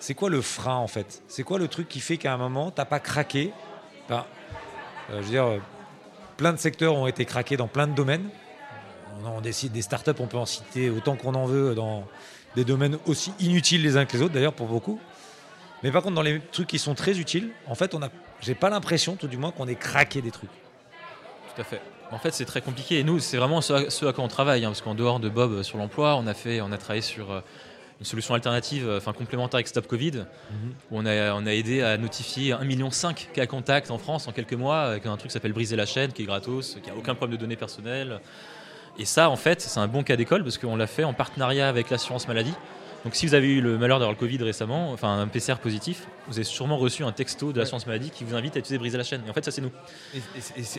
[0.00, 1.22] c'est quoi le frein en fait?
[1.28, 3.52] C'est quoi le truc qui fait qu'à un moment, t'as pas craqué?
[4.06, 4.26] Enfin,
[5.10, 5.46] Je veux dire,
[6.38, 8.28] plein de secteurs ont été craqués dans plein de domaines.
[9.24, 12.04] On, décide des startups, on peut en citer autant qu'on en veut dans
[12.56, 15.00] des domaines aussi inutiles les uns que les autres, d'ailleurs pour beaucoup.
[15.82, 18.08] Mais par contre, dans les trucs qui sont très utiles, en fait, on a,
[18.40, 20.50] j'ai pas l'impression, tout du moins, qu'on ait craqué des trucs.
[21.54, 21.80] Tout à fait.
[22.12, 22.98] En fait, c'est très compliqué.
[22.98, 24.64] Et nous, c'est vraiment ce à, ce à quoi on travaille.
[24.64, 27.02] hein, parce qu'en dehors de Bob euh, sur l'emploi, on a fait, on a travaillé
[27.02, 27.40] sur euh,
[28.00, 30.24] une solution alternative, euh, enfin complémentaire avec Stop Covid,
[30.90, 34.26] où on a, on a aidé à notifier 1,5 million de cas contacts en France
[34.26, 36.90] en quelques mois, avec un truc qui s'appelle Briser la chaîne, qui est gratos, qui
[36.90, 38.20] a aucun problème de données personnelles.
[39.00, 41.68] Et ça, en fait, c'est un bon cas d'école parce qu'on l'a fait en partenariat
[41.68, 42.52] avec l'assurance maladie.
[43.04, 46.06] Donc, si vous avez eu le malheur d'avoir le Covid récemment, enfin un PCR positif,
[46.28, 48.98] vous avez sûrement reçu un texto de l'assurance maladie qui vous invite à utiliser Briser
[48.98, 49.22] la chaîne.
[49.26, 49.70] Et en fait, ça, c'est nous.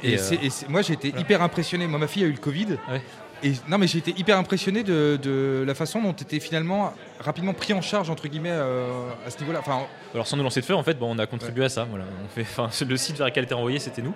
[0.03, 0.17] Et-
[0.51, 1.87] c'est- moi j'ai été hyper impressionné.
[1.87, 2.67] Moi ma fille a eu le Covid.
[2.91, 3.01] Ouais.
[3.43, 6.93] Et non mais j'ai été hyper impressionné de, de la façon dont tu étais finalement
[7.19, 9.59] rapidement pris en charge entre guillemets euh, à ce niveau-là.
[9.59, 11.85] Enfin Alors sans nous lancer de feu, en fait, bon, on a contribué à ça.
[11.89, 12.05] Voilà.
[12.23, 14.13] On fait, enfin, le site vers lequel était envoyé, c'était nous.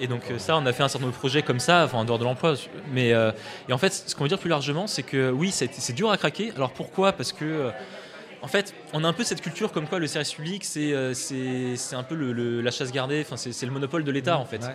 [0.00, 1.98] Et donc euh, ça, on a fait un certain nombre de projets comme ça, enfin
[1.98, 2.54] en dehors de l'emploi.
[2.92, 3.30] Mais euh,
[3.68, 6.16] et en fait, ce qu'on veut dire plus largement, c'est que oui, c'est dur à
[6.16, 6.52] craquer.
[6.56, 7.12] Alors pourquoi?
[7.12, 7.70] Parce que euh,
[8.42, 12.02] en fait, on a un peu cette culture comme quoi le service public, c'est un
[12.02, 14.60] peu le- le- la chasse gardée, enfin, c'est le monopole de l'État en fait.
[14.62, 14.74] Ouais.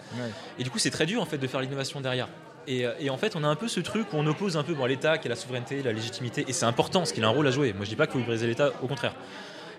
[0.57, 2.29] Et du coup, c'est très dur en fait de faire l'innovation derrière.
[2.67, 4.63] Et, euh, et en fait, on a un peu ce truc où on oppose un
[4.63, 7.27] peu bon, l'État qui a la souveraineté, la légitimité, et c'est important parce qu'il a
[7.27, 7.73] un rôle à jouer.
[7.73, 9.13] Moi, je dis pas qu'il faut briser l'État, au contraire.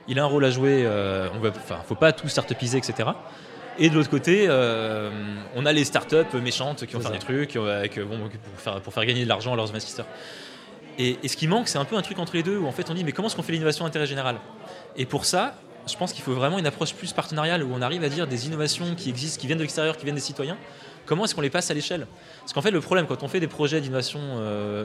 [0.09, 0.83] Il a un rôle à jouer.
[0.85, 3.11] euh, on va, enfin, faut pas tout start-upiser, etc.
[3.79, 5.11] Et de l'autre côté, euh,
[5.55, 8.81] on a les startups méchantes qui vont faire des trucs euh, avec, bon, pour, faire,
[8.81, 10.07] pour faire gagner de l'argent à leurs investisseurs.
[10.99, 12.73] Et, et ce qui manque, c'est un peu un truc entre les deux où en
[12.73, 14.37] fait on dit mais comment est-ce qu'on fait l'innovation d'intérêt général?
[14.97, 15.55] Et pour ça,
[15.87, 18.47] je pense qu'il faut vraiment une approche plus partenariale où on arrive à dire des
[18.47, 20.59] innovations qui existent, qui viennent de l'extérieur, qui viennent des citoyens.
[21.07, 22.07] Comment est-ce qu'on les passe à l'échelle?
[22.41, 24.85] Parce qu'en fait, le problème quand on fait des projets d'innovation euh,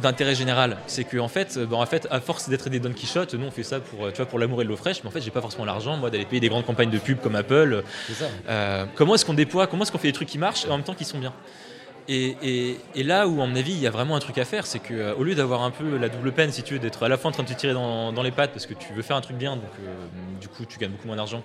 [0.00, 3.46] d'intérêt général, c'est qu'en fait, euh, en fait, à force d'être des Don Quichotte, nous
[3.46, 5.12] on fait ça pour, euh, tu vois, pour l'amour et de l'eau fraîche, mais en
[5.12, 7.82] fait, j'ai pas forcément l'argent, moi, d'aller payer des grandes campagnes de pub comme Apple.
[8.12, 8.26] Ça.
[8.48, 10.76] Euh, comment est-ce qu'on déploie, comment est-ce qu'on fait des trucs qui marchent et en
[10.76, 11.32] même temps qui sont bien?
[12.08, 14.44] Et, et- et là où, à mon avis, il y a vraiment un truc à
[14.44, 16.78] faire, c'est que euh, au lieu d'avoir un peu la double peine, si tu veux,
[16.80, 18.74] d'être à la fois en train de te tirer dans, dans les pattes parce que
[18.74, 19.94] tu veux faire un truc bien, donc euh,
[20.40, 21.42] du coup tu gagnes beaucoup moins d'argent,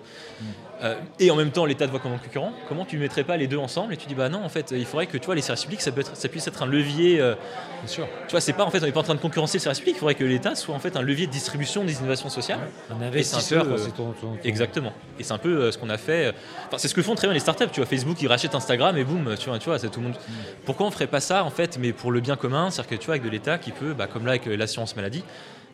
[0.83, 3.23] euh, et en même temps l'État te voit comme un concurrent, comment tu ne mettrais
[3.23, 5.25] pas les deux ensemble et tu dis bah non, en fait, il faudrait que tu
[5.25, 7.17] vois, les services publics, ça, peut être, ça puisse être un levier.
[7.17, 8.07] Bien sûr.
[8.27, 9.79] tu vois, c'est pas en fait, on n'est pas en train de concurrencer le service
[9.79, 12.59] public, il faudrait que l'État soit en fait un levier de distribution des innovations sociales.
[12.87, 14.93] C'est un investisseur, c'est ton- ton- ton- Exactement.
[15.19, 16.33] Et c'est un peu ce qu'on a fait.
[16.67, 17.67] Enfin, c'est ce que font très bien les startups.
[17.71, 20.07] Tu vois, Facebook, ils rachètent Instagram et boum, tu vois, tu vois, c'est tout le
[20.07, 20.15] monde.
[20.65, 23.05] Pourquoi on ferait pas ça en fait, mais pour le bien commun, c'est-à-dire que tu
[23.05, 25.23] vois, avec de l'État qui peut, bah, comme là avec euh, l'assurance maladie,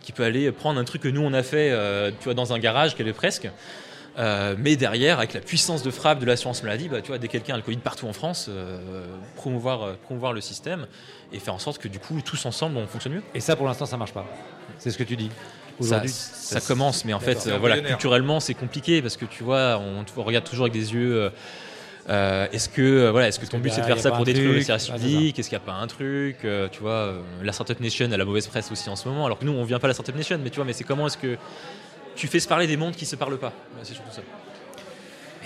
[0.02, 2.54] qui peut aller prendre un truc que nous on a fait, euh, tu vois, dans
[2.54, 3.50] un garage, qu'elle est presque.
[4.18, 7.28] Euh, mais derrière, avec la puissance de frappe de l'assurance maladie, bah, tu vois, dès
[7.28, 9.06] quelqu'un a le Covid partout en France, euh,
[9.36, 10.88] promouvoir, euh, promouvoir le système
[11.32, 13.24] et faire en sorte que du coup, tous ensemble, on fonctionne mieux.
[13.34, 14.26] Et ça, pour l'instant, ça marche pas.
[14.78, 15.30] C'est ce que tu dis.
[15.30, 19.44] Ça, Aujourd'hui, ça commence, mais en fait, euh, voilà, culturellement, c'est compliqué parce que tu
[19.44, 21.32] vois, on, on regarde toujours avec des yeux.
[22.10, 24.50] Euh, est-ce que euh, voilà, est-ce que ton but c'est de faire ça pour détruire
[24.50, 26.82] le truc service Ouais, c'est public Est-ce qu'il n'y a pas un truc euh, Tu
[26.82, 29.26] vois, euh, la Startup Nation a la mauvaise presse aussi en ce moment.
[29.26, 30.84] Alors que nous, on vient pas de la Startup Nation, mais tu vois, mais c'est
[30.84, 31.38] comment est-ce que
[32.16, 33.54] tu fais se parler des mondes qui se parlent pas?
[33.84, 34.22] C'est surtout ça.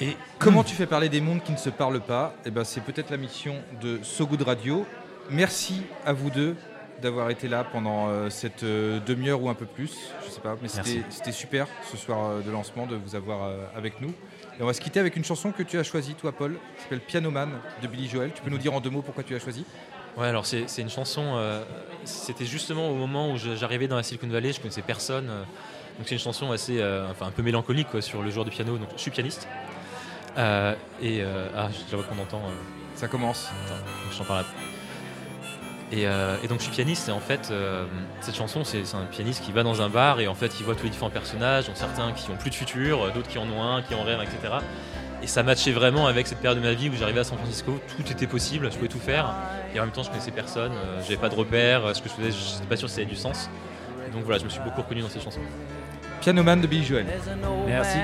[0.01, 2.35] Et comment tu fais parler des mondes qui ne se parlent pas?
[2.45, 4.85] Eh ben, c'est peut-être la mission de So Good Radio.
[5.29, 6.55] Merci à vous deux
[7.01, 10.11] d'avoir été là pendant euh, cette euh, demi-heure ou un peu plus.
[10.25, 13.57] Je sais pas, mais c'était super ce soir euh, de lancement de vous avoir euh,
[13.75, 14.13] avec nous.
[14.59, 16.83] Et on va se quitter avec une chanson que tu as choisie, toi, Paul, qui
[16.83, 18.31] s'appelle Pianoman de Billy Joel.
[18.33, 19.65] Tu peux nous dire en deux mots pourquoi tu l'as choisie
[20.17, 21.33] Ouais, alors c'est une chanson.
[21.35, 21.63] euh,
[22.05, 25.29] C'était justement au moment où j'arrivais dans la Silicon Valley, je connaissais personne.
[25.29, 25.43] euh,
[25.99, 28.49] donc c'est une chanson assez, euh, enfin un peu mélancolique quoi, sur le joueur de
[28.49, 28.77] piano.
[28.77, 29.47] Donc je suis pianiste.
[30.37, 32.41] Et ah, je vois qu'on entend.
[32.95, 33.49] Ça commence.
[33.65, 34.45] Attends, je t'en parle.
[35.91, 37.85] Et, euh, et donc je suis pianiste et en fait euh,
[38.19, 40.75] cette chanson c'est un pianiste qui va dans un bar et en fait il voit
[40.75, 43.49] tous les différents personnages, dont certains qui ont plus de futur, euh, d'autres qui en
[43.49, 44.55] ont un, qui en rêvent, etc.
[45.23, 47.79] Et ça matchait vraiment avec cette période de ma vie où j'arrivais à San Francisco,
[47.95, 49.33] tout était possible, je pouvais tout faire
[49.73, 52.13] et en même temps je connaissais personne, euh, j'avais pas de repères, ce que je
[52.15, 53.49] faisais je n'étais pas sûr si ça avait du sens.
[54.05, 55.39] Et donc voilà, je me suis beaucoup reconnu dans cette chanson.
[56.19, 57.05] Pianoman de Billy Joel.
[57.65, 57.97] Merci.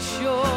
[0.00, 0.47] shore.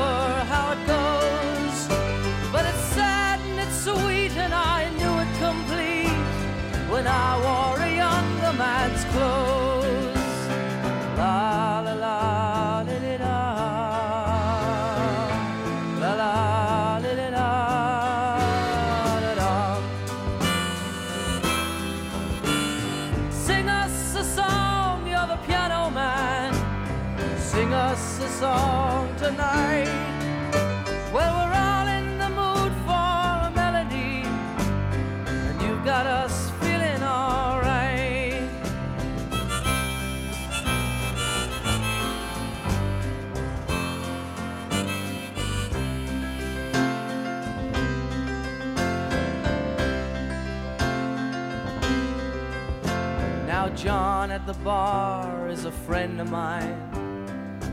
[54.64, 56.78] Bar is a friend of mine.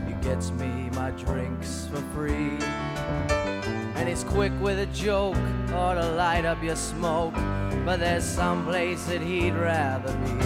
[0.07, 2.57] He gets me my drinks for free.
[3.95, 5.35] And he's quick with a joke
[5.73, 7.33] or to light up your smoke.
[7.85, 10.38] But there's some place that he'd rather be.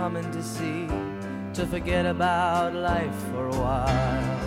[0.00, 0.86] Coming to see
[1.52, 4.39] to forget about life for a while.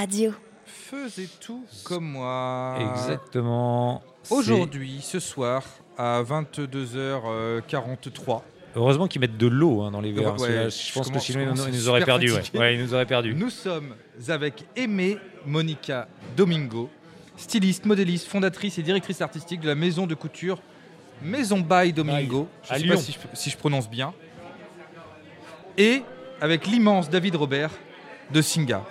[0.00, 0.32] Radio.
[0.64, 2.78] Faisez tout comme moi.
[2.80, 4.02] Exactement.
[4.30, 5.62] Aujourd'hui, ce soir,
[5.98, 8.40] à 22h43.
[8.76, 10.40] Heureusement qu'ils mettent de l'eau hein, dans les verres.
[10.40, 12.30] Ouais, je je pense que sinon, ils nous- auraient perdu.
[12.30, 12.36] Ouais.
[12.38, 12.58] fatigué.
[12.58, 13.34] Ouais, ils nous auraient perdu.
[13.34, 13.94] Nous sommes
[14.28, 16.88] avec Aimée Monica Domingo,
[17.36, 20.62] styliste, modéliste, fondatrice et directrice artistique de la maison de couture
[21.22, 22.48] Maison by Domingo.
[22.64, 22.94] Je à sais Lyon.
[22.94, 24.14] pas si je, si je prononce bien.
[25.76, 26.02] Et
[26.40, 27.70] avec l'immense David Robert
[28.32, 28.82] de Singa.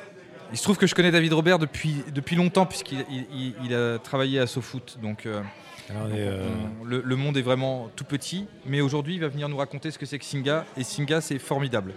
[0.52, 3.74] Il se trouve que je connais David Robert depuis, depuis longtemps puisqu'il il- il- il
[3.74, 4.98] a travaillé à SoFoot.
[5.02, 5.42] Donc euh,
[5.90, 6.48] Alors, euh,
[6.82, 8.48] on- le, le monde est vraiment tout petit.
[8.66, 10.66] Mais aujourd'hui, il va venir nous raconter ce que c'est que Singa.
[10.78, 11.94] Et Singa, c'est formidable.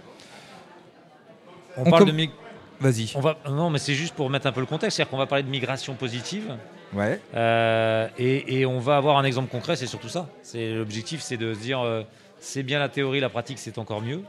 [1.77, 2.31] on on parle de mig-
[2.79, 3.11] Vas-y.
[3.15, 5.25] on va non mais c'est juste pour mettre un peu le contexte c'est-à-dire qu'on va
[5.25, 6.55] parler de migration positive
[6.93, 7.19] Ouais.
[7.33, 11.53] euh, et, et on va avoir un exemple concret c'est surtout ça l'objectif c'est de
[11.53, 12.03] se dire
[12.39, 14.21] c'est bien la théorie la pratique c'est encore mieux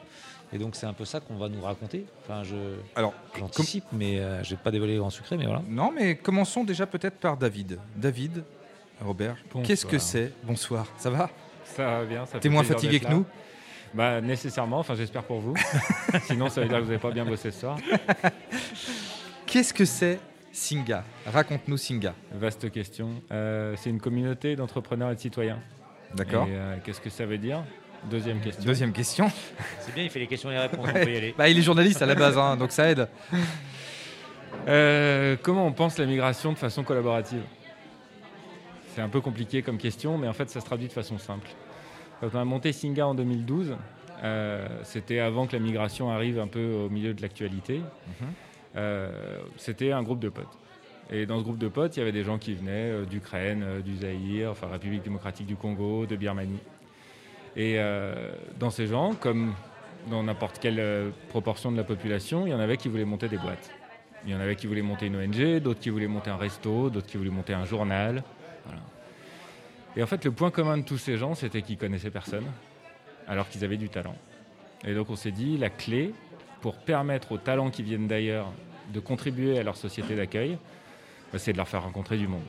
[0.54, 2.54] et donc c'est un peu ça qu'on va nous raconter enfin je
[2.94, 6.16] Alors, j'anticipe mais euh, je vais pas dévoiler le grand secret mais voilà Non, mais
[6.16, 7.78] commençons déjà peut-être par David.
[7.96, 8.44] David,
[9.00, 9.64] Robert, Bonsoir.
[9.66, 10.32] qu'est-ce que c'est?
[10.44, 11.28] Bonsoir, ça va?
[11.64, 12.24] Ça va bien.
[12.26, 13.26] ça T'es moins fatigué que nous?
[13.94, 14.80] Bah nécessairement.
[14.80, 15.54] Enfin, j'espère pour vous.
[16.24, 17.78] Sinon, ça veut dire que vous n'avez pas bien bossé ce soir.
[19.46, 20.18] Qu'est-ce que c'est
[20.52, 21.04] Singa?
[21.26, 22.12] Raconte-nous Singa.
[22.32, 23.22] Vaste question.
[23.30, 25.60] Euh, c'est une communauté d'entrepreneurs et de citoyens.
[26.14, 26.46] D'accord.
[26.48, 27.62] Et, euh, Qu'est-ce que ça veut dire?
[28.10, 28.64] Deuxième question.
[28.64, 29.30] Deuxième question.
[29.80, 31.58] c'est bien il fait les questions et les réponses on peut y aller Bah, il
[31.58, 33.08] est journaliste à la base, hein, donc ça aide.
[34.68, 37.42] Euh, comment on pense la migration de façon collaborative?
[38.94, 41.48] C'est un peu compliqué comme question, mais en fait, ça se traduit de façon simple.
[42.20, 43.74] Quand on a monté Singa en 2012,
[44.22, 47.80] euh, c'était avant que la migration arrive un peu au milieu de l'actualité.
[48.76, 50.58] Euh, c'était un groupe de potes.
[51.10, 53.96] Et dans ce groupe de potes, il y avait des gens qui venaient d'Ukraine, du
[53.96, 56.60] Zaïre, enfin République démocratique du Congo, de Birmanie.
[57.56, 59.54] Et euh, dans ces gens, comme
[60.10, 63.28] dans n'importe quelle euh, proportion de la population, il y en avait qui voulaient monter
[63.28, 63.70] des boîtes.
[64.26, 66.90] Il y en avait qui voulaient monter une ONG, d'autres qui voulaient monter un resto,
[66.90, 68.22] d'autres qui voulaient monter un journal.
[69.96, 72.46] Et en fait, le point commun de tous ces gens, c'était qu'ils connaissaient personne,
[73.28, 74.16] alors qu'ils avaient du talent.
[74.84, 76.12] Et donc on s'est dit, la clé
[76.60, 78.50] pour permettre aux talents qui viennent d'ailleurs
[78.92, 80.58] de contribuer à leur société d'accueil,
[81.32, 82.44] bah, c'est de leur faire rencontrer du monde.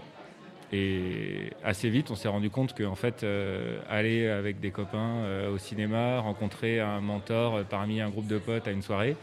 [0.73, 5.51] Et assez vite, on s'est rendu compte qu'en fait, euh, aller avec des copains euh,
[5.53, 9.15] au cinéma, rencontrer un mentor euh, parmi un groupe de potes à une soirée,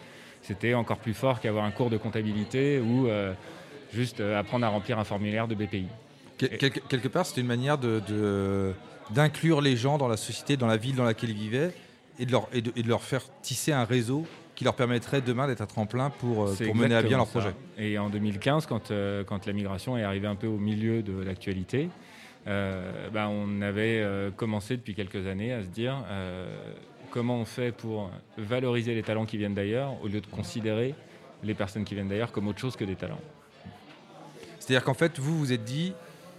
[0.43, 3.09] c'était encore plus fort qu'avoir un cours de comptabilité ou
[3.93, 5.87] juste apprendre à remplir un formulaire de BPI.
[6.39, 8.73] Quel- quelque, quelque part, c'était une manière de, de-
[9.11, 11.73] d'inclure les gens dans la société, dans la ville dans laquelle ils vivaient,
[12.19, 15.21] et de leur, et de, et de leur faire tisser un réseau qui leur permettrait
[15.21, 17.51] demain d'être un tremplin pour, euh, pour mener à bien leur projet.
[17.51, 17.83] ça.
[17.83, 21.23] Et en 2015, quand, euh, quand la migration est arrivée un peu au milieu de
[21.23, 21.89] l'actualité,
[22.47, 24.05] euh, bah, on avait
[24.37, 26.05] commencé depuis quelques années à se dire
[27.11, 30.95] comment on fait pour valoriser les talents qui viennent d'ailleurs au lieu de considérer
[31.45, 33.21] les personnes qui viennent d'ailleurs comme autre chose que des talents.
[34.59, 35.93] C'est-à-dire qu'en fait, vous vous êtes dit,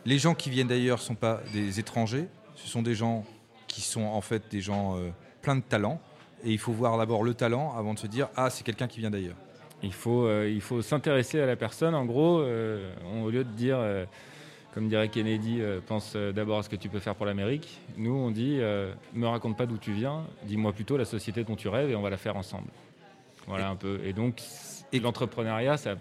[0.05, 3.25] les gens qui viennent d'ailleurs ne sont pas des étrangers, ce sont des gens
[3.67, 5.09] qui sont en fait des gens euh,
[5.41, 5.99] pleins de talent,
[6.43, 8.99] et il faut voir d'abord le talent avant de se dire, ah, c'est quelqu'un qui
[8.99, 9.35] vient d'ailleurs.
[9.81, 11.93] Il faut, euh, il faut s'intéresser à la personne.
[11.95, 14.05] En gros, euh, on- au lieu de dire, euh,
[14.73, 17.79] comme dirait Kennedy, pense d'abord à ce que tu peux faire pour l'Amérique.
[17.97, 18.59] Nous, on dit,
[19.13, 22.01] me raconte pas d'où tu viens, dis-moi plutôt la société dont tu rêves et on
[22.01, 22.69] va la faire ensemble.
[23.45, 23.99] Voilà un peu.
[24.03, 24.41] Et donc,
[24.91, 25.95] et l'entrepreneuriat, ça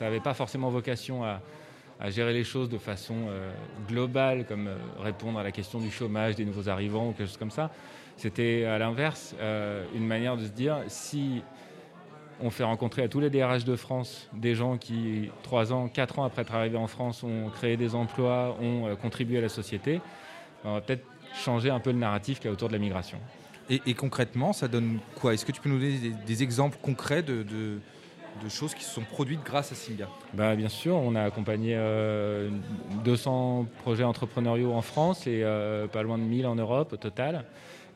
[0.00, 1.40] n'avait pas forcément vocation à,
[2.00, 3.50] à gérer les choses de façon euh,
[3.88, 7.38] globale, comme euh, répondre à la question du chômage des nouveaux arrivants ou quelque chose
[7.38, 7.70] comme ça.
[8.18, 11.42] C'était à l'inverse euh, une manière de se dire si
[12.40, 16.18] on fait rencontrer à tous les DRH de France des gens qui, trois ans, quatre
[16.18, 20.00] ans après être arrivés en France, ont créé des emplois, ont contribué à la société,
[20.64, 21.04] on va peut-être
[21.34, 23.18] changer un peu le narratif qu'il y a autour de la migration.
[23.70, 25.34] Et, concrètement, ça donne quoi?
[25.34, 27.42] Est-ce que tu peux nous donner des, exemples concrets de,
[28.42, 31.76] de choses qui se sont produites grâce à Singa bah, Bien sûr, on a accompagné
[33.04, 36.96] 200 euh, projets entrepreneuriaux en France et euh, pas loin de 1000 en Europe au
[36.96, 37.44] total.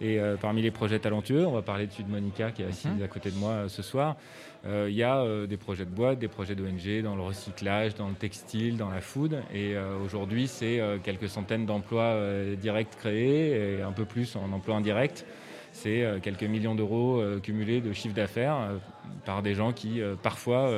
[0.01, 3.03] Et euh, parmi les projets talentueux, on va parler de Monica qui est assise mhm.
[3.03, 4.17] à côté de moi ce soir.
[4.65, 8.15] Il y a des projets de boîte, des projets d'ONG dans le recyclage, dans le
[8.15, 9.43] textile, dans la food.
[9.53, 9.75] Et
[10.05, 12.17] aujourd'hui, c'est quelques centaines d'emplois
[12.57, 15.25] directs créés et un peu plus en emplois indirects
[15.73, 18.77] c'est euh, quelques millions d'euros euh, cumulés de chiffre d'affaires euh,
[19.25, 20.71] par des gens qui, parfois,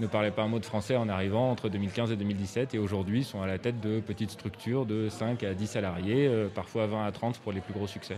[0.00, 3.24] ne parlaient pas un mot de français en arrivant entre 2015 et 2017 et aujourd'hui
[3.24, 7.12] sont à la tête de petites structures de 5 à 10 salariés, parfois 20 à
[7.12, 8.16] 30 pour les plus gros succès.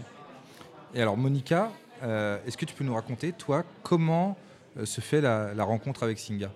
[0.94, 1.70] Et alors Monica,
[2.02, 4.36] est-ce que tu peux nous raconter, toi, comment
[4.82, 6.50] se fait la, rencontre avec Singa?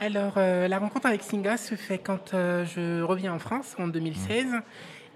[0.00, 4.62] Alors la rencontre avec Singa se fait quand je reviens en France en 2016 mmh.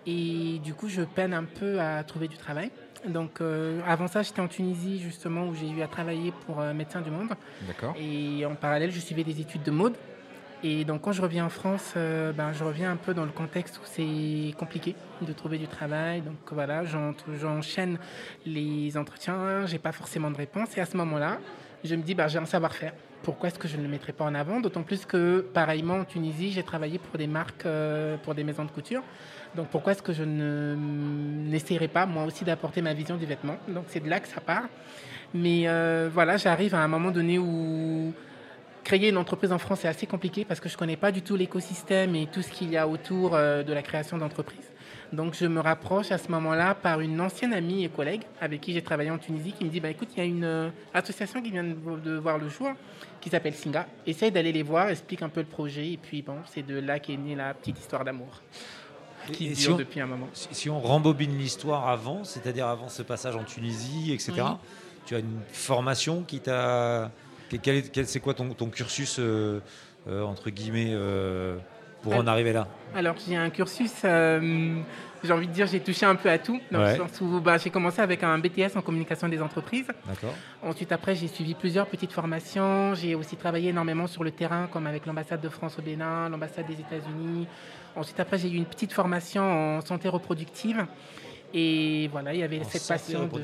[0.07, 2.71] et du coup je peine un peu à trouver du travail.
[3.07, 6.75] Donc, euh, avant ça, j'étais en Tunisie, justement, où j'ai eu à travailler pour euh,
[6.75, 7.31] Médecins du Monde.
[7.63, 7.95] D'accord.
[7.99, 9.95] Et en parallèle, je suivais des études de mode.
[10.63, 13.31] Et donc, quand je reviens en France, euh, ben, je reviens un peu dans le
[13.31, 16.21] contexte où c'est compliqué de trouver du travail.
[16.23, 17.99] Donc, voilà, j'enchaîne
[18.47, 20.77] les entretiens, j'ai pas forcément de réponse.
[20.77, 21.39] Et à ce moment-là,
[21.85, 22.93] je me dis, ben, j'ai un savoir-faire.
[23.23, 24.61] Pourquoi est-ce que je ne le mettrais pas en avant?
[24.61, 27.67] D'autant plus que, pareillement, en Tunisie, j'ai travaillé pour des marques,
[28.23, 29.03] pour des maisons de couture.
[29.55, 33.57] Donc pourquoi est-ce que je n'essayerais pas moi aussi d'apporter ma vision du vêtement?
[33.67, 34.65] Donc c'est de là que ça part.
[35.35, 38.13] Mais euh, voilà, j'arrive à un moment donné où
[38.85, 41.23] créer une entreprise en France est assez compliqué parce que je ne connais pas du
[41.23, 44.71] tout l'écosystème et tout ce qu'il y a autour euh, de la création d'entreprise.
[45.13, 48.73] Donc je me rapproche à ce moment-là par une ancienne amie et collègue avec qui
[48.73, 51.41] j'ai travaillé en Tunisie qui me dit bah, écoute, il y a une euh, association
[51.41, 52.69] qui vient de, voir le jour
[53.21, 53.87] qui s'appelle Singa.
[54.07, 56.99] Essaye d'aller les voir, explique un peu le projet et puis bon, c'est de là
[56.99, 58.43] qu'est née la petite histoire d'amour
[59.33, 60.29] qui si on, depuis un moment.
[60.33, 64.33] Si, on rembobine l'histoire avant, c'est-à-dire avant ce passage en Tunisie, etc.,
[65.07, 67.11] tu as une formation qui t'a.
[68.05, 69.61] C'est quoi ton, ton cursus, euh,
[70.07, 71.57] euh, entre guillemets, euh,
[72.03, 74.05] pour en arriver là Alors, j'ai un cursus
[75.25, 76.61] j'ai envie de dire, j'ai touché un peu à tout.
[76.71, 79.89] Dans le sens où bah, j'ai commencé avec un BTS en communication des entreprises.
[80.63, 82.95] Ensuite, après, j'ai suivi plusieurs petites formations.
[82.95, 86.67] J'ai aussi travaillé énormément sur le terrain, comme avec l'ambassade de France au Bénin, l'ambassade
[86.67, 87.47] des États-Unis.
[87.97, 90.87] Ensuite, après, j'ai eu une petite formation en santé reproductive.
[91.55, 93.27] Et voilà, il y avait cette passion.
[93.27, 93.41] De...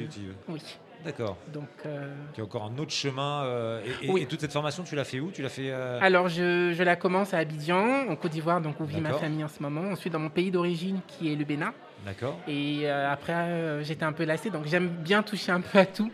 [0.48, 0.60] Oui.
[1.04, 1.36] D'accord.
[1.52, 2.14] Donc, euh...
[2.32, 3.44] tu as encore un autre chemin.
[3.44, 5.30] Euh, et, toute cette formation, tu l'as fait où?
[5.30, 8.80] Tu l'as fait euh, Alors, je, je, la commence à Abidjan, en Côte d'Ivoire, donc
[8.80, 9.82] où vit ma famille en ce moment.
[9.92, 11.74] Ensuite, dans mon pays d'origine, qui est le Bénin.
[12.06, 12.38] D'accord.
[12.48, 16.10] Et euh, après, j'étais un peu lassée, donc j'aime bien toucher un peu à tout.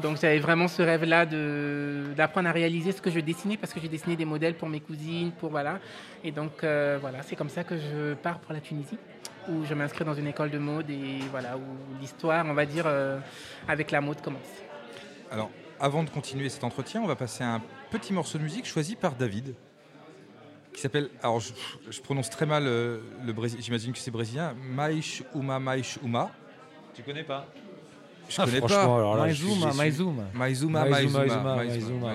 [0.00, 3.88] Donc, j'avais vraiment ce rêve-là d'apprendre à réaliser ce que je dessinais, parce que j'ai
[3.88, 5.78] dessiné des modèles pour mes cousines, pour voilà.
[6.24, 8.98] Et donc, voilà, c'est comme ça que je pars pour la Tunisie
[9.48, 12.84] où je m'inscris dans une école de mode et voilà, où l'histoire, on va dire,
[12.86, 13.18] euh,
[13.68, 14.40] avec la mode commence.
[15.30, 18.66] Alors, avant de continuer cet entretien, on va passer à un petit morceau de musique
[18.66, 19.54] choisi par David,
[20.72, 25.22] qui s'appelle, alors je, prononce très mal euh, le Brésil, j'imagine que c'est brésilien, Maish
[25.34, 26.30] Uma Maish Uma.
[26.94, 27.46] Tu connais pas?
[28.28, 29.16] Je connais pas.
[29.26, 30.24] Maizuma, Maizuma.
[30.34, 32.14] Maizuma, Maizuma,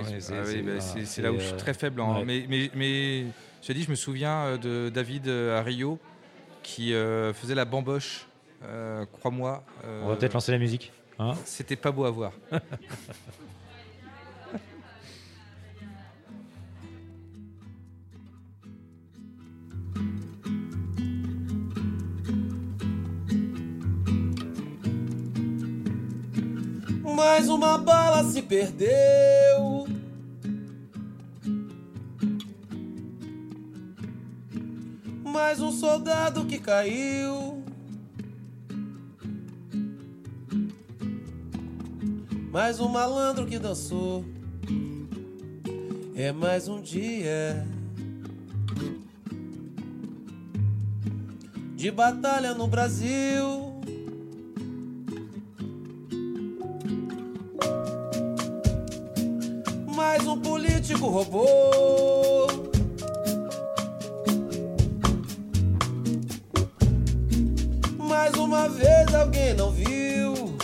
[1.04, 2.02] C'est là où je suis très faible.
[2.26, 3.26] Mais, mais, mais
[3.62, 6.00] je dis, je me souviens de David à Rio
[6.68, 8.28] qui euh, faisait la bamboche,
[8.64, 9.64] euh, crois-moi.
[9.86, 10.92] Euh, On va peut-être lancer la musique.
[11.18, 12.34] Hein C'était pas beau à voir.
[27.16, 28.88] Mais uma bala se perdeu
[35.38, 37.64] mais um soldado que caiu.
[42.52, 44.26] Mais um malandro que dançou.
[46.16, 47.64] É mais um dia
[51.76, 53.80] de batalha no Brasil.
[59.96, 62.77] Mais um político roubou.
[68.48, 70.56] Uma vez alguém não viu.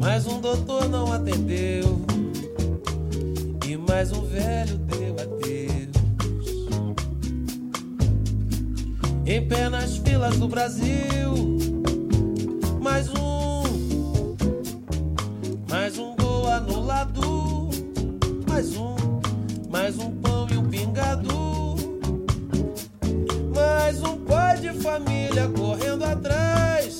[0.00, 2.04] Mais um doutor não atendeu.
[3.68, 5.70] e mais um velho deu adeus.
[9.24, 11.32] Em pé nas filas do Brasil,
[12.82, 14.34] mais um,
[15.70, 17.70] mais um gol anulado,
[18.48, 18.96] mais um,
[19.70, 21.59] mais um pão e um pingado,
[24.74, 26.99] família correndo atrás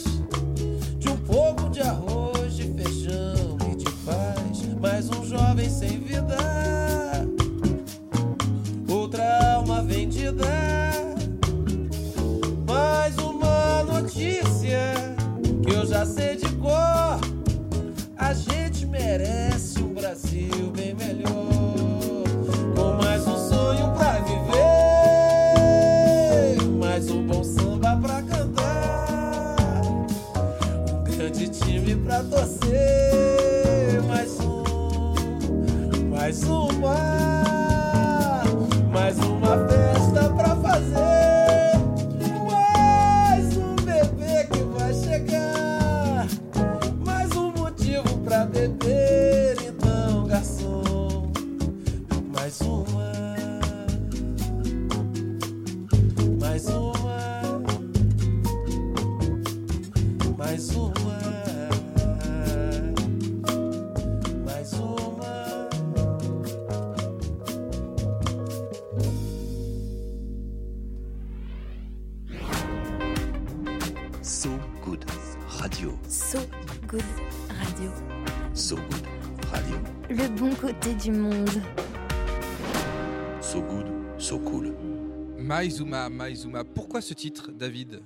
[85.90, 86.62] Maizuma.
[86.62, 88.00] Pourquoi ce titre, David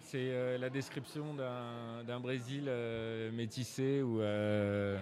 [0.00, 4.98] C'est euh, la description d'un Brésil euh, métissé où, euh,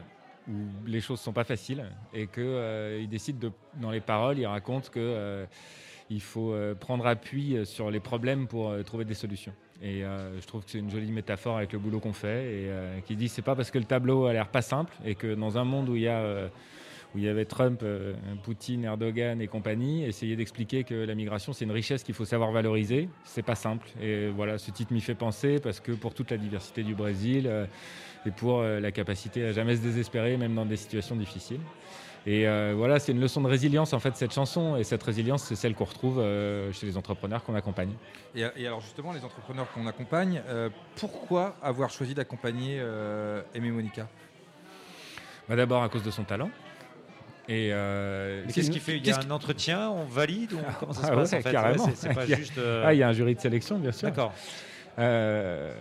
[0.48, 0.52] où
[0.86, 1.84] les choses sont pas faciles
[2.14, 3.50] et que euh, il décide de,
[3.80, 5.44] dans les paroles, il raconte que
[6.10, 9.54] il faut prendre appui sur les problèmes pour trouver des solutions.
[9.80, 13.00] Et je trouve que c'est une jolie métaphore avec le boulot qu'on fait et euh,
[13.00, 15.56] qui dit c'est pas parce que le tableau a l'air pas simple et que dans
[15.56, 16.50] un monde où il y a
[17.14, 21.52] où il y avait Trump, euh, Poutine, Erdogan et compagnie, essayer d'expliquer que la migration
[21.52, 23.88] c'est une richesse qu'il faut savoir valoriser, c'est pas simple.
[24.00, 27.46] Et voilà, ce titre m'y fait penser parce que pour toute la diversité du Brésil
[27.46, 27.66] euh,
[28.26, 31.60] et pour euh, la capacité à jamais se désespérer, même dans des situations difficiles.
[32.24, 35.42] Et euh, voilà, c'est une leçon de résilience en fait cette chanson et cette résilience
[35.42, 37.90] c'est celle qu'on retrouve euh, chez les entrepreneurs qu'on accompagne.
[38.36, 42.80] et, et alors justement, les entrepreneurs qu'on accompagne, euh, pourquoi avoir choisi d'accompagner
[43.54, 44.08] Aimé Monica?
[45.48, 46.50] Bah, D'abord à cause de son talent.
[47.48, 50.92] Et euh, qu'est-ce une- qui fait Il y a un entretien, on valide ou comment
[50.92, 51.84] ça se Ah passe ouais, en fait carrément.
[51.84, 52.58] Ouais, c'est- C'est pas Il y a- juste.
[52.58, 54.08] euh, Ah, il y a un jury de sélection, bien sûr.
[54.08, 54.32] D'accord.
[54.98, 55.72] Euh,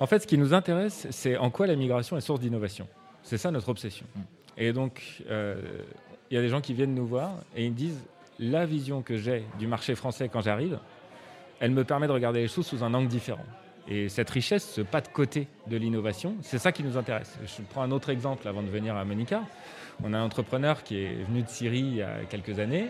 [0.00, 2.88] en fait, ce qui nous intéresse, c'est en quoi la migration est source d'innovation.
[3.22, 4.06] C'est ça notre obsession.
[4.56, 5.56] Et donc, euh,
[6.30, 8.02] il y a des gens qui viennent nous voir et ils me disent
[8.38, 10.78] la vision que j'ai du marché français quand j'arrive,
[11.60, 13.44] elle me permet de regarder les choses sous un angle différent.
[13.88, 17.38] Et cette richesse, ce pas de côté de l'innovation, c'est ça qui nous intéresse.
[17.46, 19.42] Je prends un autre exemple avant de venir à Monica.
[20.04, 22.86] On a un entrepreneur qui est venu de Syrie il y a quelques années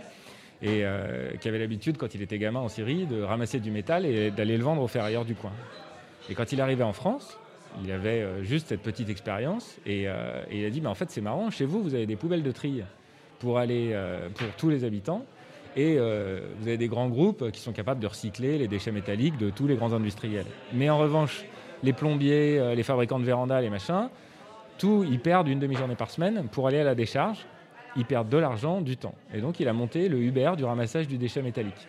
[0.62, 4.07] et euh, qui avait l'habitude, quand il était gamin en Syrie, de ramasser du métal
[4.07, 5.52] et d'aller le vendre aux ferrailleurs du coin.
[6.30, 7.38] Et quand il arrivait en France,
[7.84, 11.11] il avait euh, juste cette petite expérience et, euh, il a dit mais en fait
[11.11, 12.82] c'est marrant, chez vous vous avez des poubelles de tri
[13.38, 13.94] pour aller
[14.34, 15.26] pour tous les habitants
[15.76, 19.50] et vous avez des grands groupes qui sont capables de recycler les déchets métalliques de
[19.50, 20.46] tous les grands industriels.
[20.72, 21.44] Mais en revanche,
[21.82, 24.09] les plombiers, les fabricants de vérandas, les machins,
[24.76, 27.46] tout, ils perdent une demi-journée par semaine pour aller à la décharge.
[27.96, 29.14] Ils perdent de l'argent, du temps.
[29.32, 31.88] Et donc, il a monté le Uber du ramassage du déchet métallique.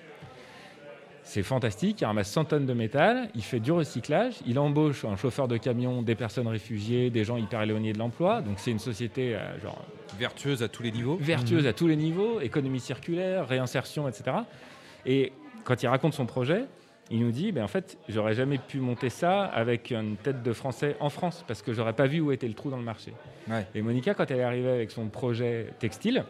[1.23, 5.17] C'est fantastique, il ramasse 100 tonnes de métal, il fait du recyclage, il embauche un
[5.17, 8.41] chauffeur de camion, des personnes réfugiées, des gens hyper éloignés de l'emploi.
[8.41, 9.83] Donc c'est une société euh, genre
[10.17, 11.17] Vertueuse à tous les niveaux.
[11.19, 14.38] vertueuse à tous les niveaux, économie circulaire, réinsertion, etc.
[15.05, 15.33] Et
[15.65, 16.63] quand il raconte son projet,
[17.10, 20.53] il nous dit, ben en fait, j'aurais jamais pu monter ça avec une tête de
[20.53, 23.14] français en France, parce que j'aurais pas vu où était le trou dans le marché.
[23.49, 23.66] Ouais.
[23.76, 26.26] Et Monica, quand elle est arrivée avec son projet textile,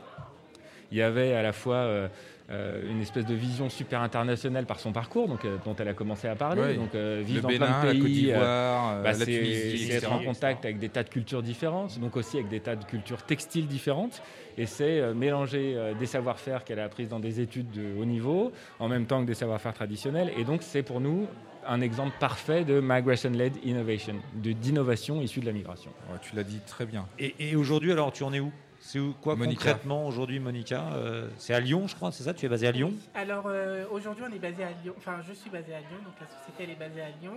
[0.91, 2.07] il y avait à la fois euh,
[2.49, 5.93] euh, une espèce de vision super internationale par son parcours, donc, euh, dont elle a
[5.93, 6.73] commencé à parler, Ouais.
[6.75, 10.11] donc euh, vivre Le dans Bénin, plein de la pays, Côte d'Ivoire, bah, c'est être
[10.11, 13.21] en contact avec des tas de cultures différentes, donc aussi avec des tas de cultures
[13.23, 14.21] textiles différentes,
[14.57, 18.05] et c'est euh, mélanger euh, des savoir-faire qu'elle a appris dans des études de haut
[18.05, 21.27] niveau, en même temps que des savoir-faire traditionnels, et donc c'est pour nous
[21.69, 25.91] un exemple parfait de migration-led innovation, de- d'innovation issue de la migration.
[26.09, 27.05] Ouais, tu l'as dit très bien.
[27.19, 28.53] Et, et aujourd'hui, alors, tu en es où?
[28.79, 29.63] C'est où quoi Monica.
[29.63, 32.71] concrètement aujourd'hui, Monica Euh, C'est à Lyon, je crois, c'est ça Tu es basé à
[32.71, 32.93] Lyon?
[33.15, 34.93] Alors euh, aujourd'hui, on est basé à Lyon.
[34.97, 37.35] Enfin, je suis basé à Lyon, donc la société elle est basée à Lyon.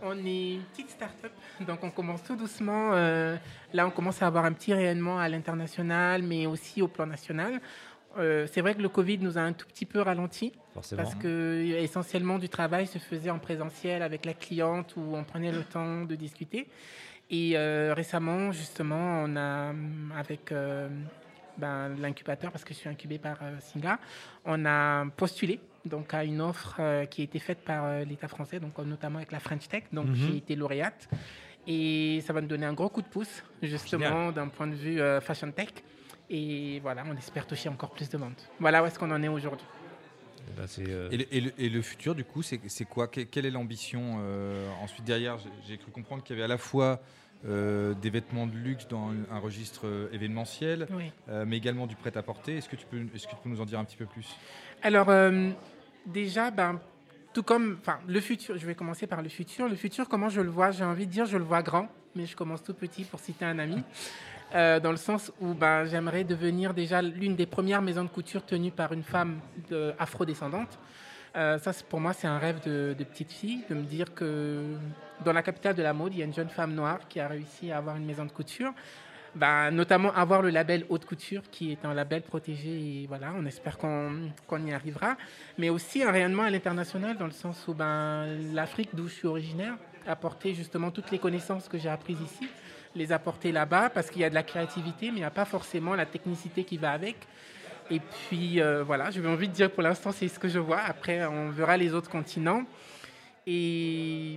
[0.00, 1.32] On est une petite start-up,
[1.66, 2.92] donc on commence tout doucement.
[2.94, 3.36] euh,
[3.72, 7.60] là, on commence à avoir un petit rayonnement à l'international, mais aussi au plan national.
[8.16, 10.52] Euh, c'est vrai que le Covid nous a un tout petit peu ralenti.
[10.72, 11.02] Forcément.
[11.02, 15.52] Parce que essentiellement du travail se faisait en présentiel avec la cliente où on prenait
[15.52, 16.68] le temps de discuter.
[17.30, 20.88] Et euh, récemment, justement, on a, hum, avec euh,
[21.58, 23.98] ben, l'incubateur, parce que je suis incubé par euh, Singa,
[24.44, 28.28] on a postulé donc, à une offre euh, qui a été faite par euh, l'État
[28.28, 29.84] français, donc, euh, notamment avec la French Tech.
[29.92, 30.14] Donc, Mhm.
[30.14, 31.08] j'ai été lauréate.
[31.66, 35.00] Et ça va nous donner un gros coup de pouce, justement, d'un point de vue
[35.02, 35.68] euh, fashion tech.
[36.30, 38.32] Et voilà, on espère toucher encore plus de monde.
[38.58, 39.66] Voilà où est-ce qu'on en est aujourd'hui.
[40.56, 43.08] Bah, c'est, euh, Et le, et le- et le futur, du coup, c'est quoi?
[43.08, 46.58] Que- Quelle est l'ambition euh, Ensuite, derrière, j'ai- cru comprendre qu'il y avait à la
[46.58, 47.00] fois
[47.46, 51.12] euh, des vêtements de luxe dans un- un registre euh, événementiel, Oui.
[51.28, 52.56] euh, mais également du prêt-à-porter.
[52.56, 54.26] Est-ce que, tu peux- est-ce que tu peux nous en dire un petit peu plus?
[54.82, 55.50] Alors, euh,
[56.04, 56.80] déjà, ben,
[57.32, 59.68] tout comme enfin, le futur, je vais commencer par le futur.
[59.68, 60.72] Le futur, comment je le vois?
[60.72, 63.44] J'ai envie de dire, je le vois grand, mais je commence tout petit pour citer
[63.44, 63.84] un ami.
[64.54, 68.44] Euh, dans le sens où ben, j'aimerais devenir déjà l'une des premières maisons de couture
[68.44, 69.40] tenues par une femme
[69.70, 70.78] de- afrodescendante.
[71.36, 74.62] Euh, ça, pour moi, c'est un rêve de, petite fille, de me dire que
[75.24, 77.28] dans la capitale de la mode, il y a une jeune femme noire qui a
[77.28, 78.72] réussi à avoir une maison de couture.
[79.34, 83.44] Ben, notamment avoir le label haute couture qui est un label protégé et voilà on
[83.44, 85.18] espère qu'on qu'on y arrivera
[85.58, 88.24] mais aussi un rayonnement à l'international dans le sens où ben,
[88.54, 89.74] l'Afrique d'où je suis originaire
[90.08, 92.48] apporter justement toutes les connaissances que j'ai apprises ici
[92.94, 95.44] les apporter là-bas parce qu'il y a de la créativité mais il n'y a pas
[95.44, 97.16] forcément la technicité qui va avec.
[97.90, 100.80] Et puis euh, voilà j'avais envie de dire pour l'instant c'est ce que je vois.
[100.80, 102.64] Après on verra les autres continents.
[103.46, 104.36] Et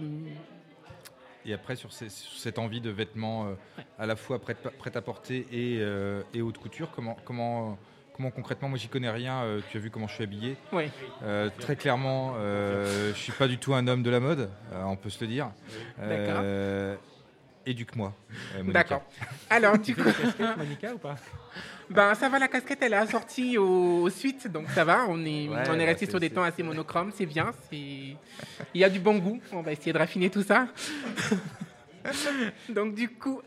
[1.45, 3.53] Et après, sur, ces- sur cette envie de vêtements euh,
[3.97, 7.80] à la fois prêt- prêt-à-porter et, euh, et haute couture, comment, comment,
[8.14, 10.57] comment concrètement, moi j'y connais rien, euh, tu as vu comment je suis habillé.
[10.72, 10.89] Oui.
[11.24, 14.84] Euh, très clairement, euh, je suis pas du tout un homme de la mode, euh,
[14.84, 15.51] on peut se le dire.
[17.64, 18.12] Éduque-moi.
[18.64, 19.03] D'accord.
[19.47, 20.03] Alors, du coup.
[20.03, 21.16] casquette, Monica, ou pas?
[21.91, 25.05] Ben, ça va, la casquette, elle est assortie aux, aux suites, donc ça va.
[25.07, 27.51] On est, Ouais, on est resté sur des tons assez monochromes, c'est bien.
[27.72, 28.18] Il
[28.74, 29.39] y a du bon goût.
[29.51, 30.70] On va essayer de raffiner tout ça.
[32.70, 33.41] donc, du coup,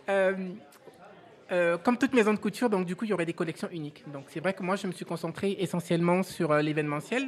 [1.53, 4.05] euh, comme toute maison de couture, donc du coup, il y aurait des collections uniques.
[4.13, 7.25] Donc, c'est vrai que moi, je me suis concentré essentiellement sur euh, l'événementiel,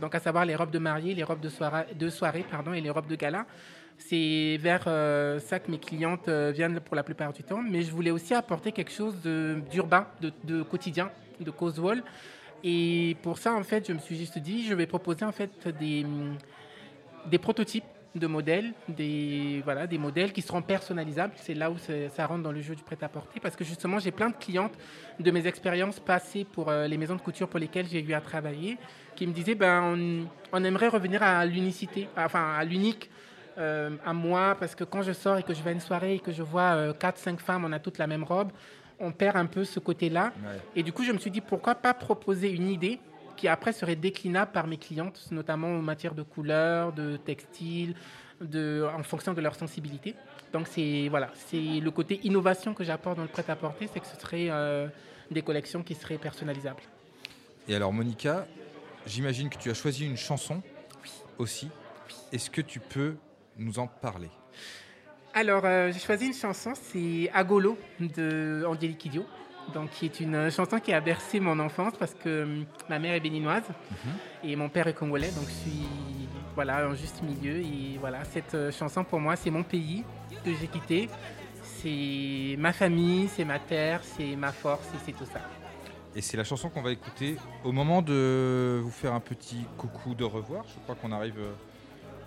[0.00, 2.10] donc à savoir les robes de mariée, les robes de soirée, de
[2.50, 3.46] pardon, et les robes de gala.
[3.96, 7.62] C'est vers euh, ça que mes clientes viennent pour la plupart du temps.
[7.62, 11.52] Mais je voulais aussi apporter quelque chose de- d'urbain, de, de quotidien, de.
[12.64, 15.68] Et pour ça, en fait, je me suis juste dit, je vais proposer en fait
[15.78, 16.04] des,
[17.26, 17.84] des prototypes
[18.14, 21.32] de modèles, des, voilà, des modèles qui seront personnalisables.
[21.36, 23.40] C'est là où ça rentre dans le jeu du prêt-à-porter.
[23.40, 24.74] Parce que justement, j'ai plein de clientes
[25.18, 28.20] de mes expériences passées pour euh, les maisons de couture pour lesquelles j'ai eu à
[28.20, 28.78] travailler,
[29.16, 33.10] qui me disaient, ben, on, on aimerait revenir à l'unicité, enfin à l'unique.
[33.56, 36.14] euh, à moi, parce que quand je sors et que je vais à une soirée
[36.16, 38.50] et que je vois 4-5 femmes, on a toutes la même robe,
[38.98, 40.32] on perd un peu ce côté-là.
[40.44, 40.58] Ouais.
[40.74, 42.98] Et du coup, je me suis dit, pourquoi pas proposer une idée
[43.44, 47.94] qui après serait déclinable par mes clientes, notamment en matière de couleurs, de textiles,
[48.40, 50.14] de, en fonction de leur sensibilité.
[50.50, 54.18] Donc c'est voilà, c'est le côté innovation que j'apporte dans le prêt-à-porter, c'est que ce
[54.18, 54.88] serait euh,
[55.30, 56.82] des collections qui seraient personnalisables.
[57.68, 58.46] Et alors, Monica,
[59.06, 60.62] j'imagine que tu as choisi une chanson
[61.36, 61.68] aussi.
[62.32, 63.16] Est-ce que tu peux
[63.58, 64.30] nous en parler?
[65.34, 69.26] Alors, euh, j'ai choisi une chanson, c'est Agolo de Angélique Kidjo,
[69.72, 73.14] donc qui est une chanson qui a bercé mon enfance parce que hum, ma mère
[73.14, 73.64] est béninoise
[74.42, 75.86] et mon père est congolais, donc je suis
[76.54, 80.04] voilà en juste milieu et voilà cette euh, chanson pour moi c'est mon pays
[80.44, 81.08] que j'ai quitté,
[81.62, 85.40] c'est ma famille, c'est ma terre, c'est ma force et c'est tout ça.
[86.16, 90.14] Et c'est la chanson qu'on va écouter au moment de vous faire un petit coucou
[90.14, 90.64] de revoir.
[90.68, 91.38] Je crois qu'on arrive.
[91.38, 91.52] euh,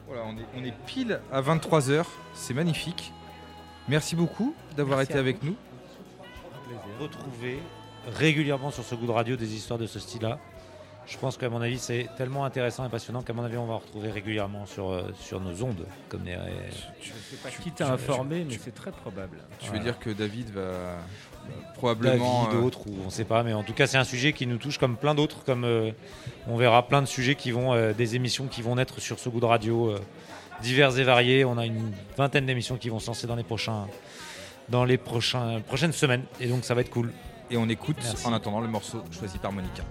[0.07, 2.03] Voilà, on est, on est pile à 23h.
[2.33, 3.13] C'est magnifique.
[3.87, 5.55] Merci beaucoup d'avoir été avec nous.
[6.99, 7.59] Retrouver
[8.07, 10.39] régulièrement sur ce goût de radio des histoires de ce style-là.
[11.05, 13.75] Je pense qu'à mon avis, c'est tellement intéressant et passionnant qu'à mon avis, on va
[13.75, 15.85] en retrouver régulièrement sur, euh, sur nos ondes.
[16.09, 16.37] Comme les,
[17.01, 19.37] Je sais pas qui t'a informé, mais c'est très probable.
[19.59, 20.97] Tu veux dire que David va
[21.47, 22.43] va probablement.
[22.43, 24.33] David, euh, d'autres, ou on ne sait pas, mais en tout cas, c'est un sujet
[24.33, 25.43] qui nous touche comme plein d'autres.
[25.43, 25.91] Comme euh,
[26.47, 29.29] on verra plein de sujets qui vont, euh, des émissions qui vont naître sur ce
[29.29, 29.99] goût de radio, euh,
[30.61, 31.45] divers et variés.
[31.45, 33.87] On a une vingtaine d'émissions qui vont se lancer dans les prochains,
[34.69, 37.11] dans les prochains, prochaines semaines, et donc ça va être cool.
[37.49, 38.27] Et on écoute Merci.
[38.27, 39.83] en attendant le morceau choisi par Monica.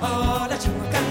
[0.00, 1.07] all that you got.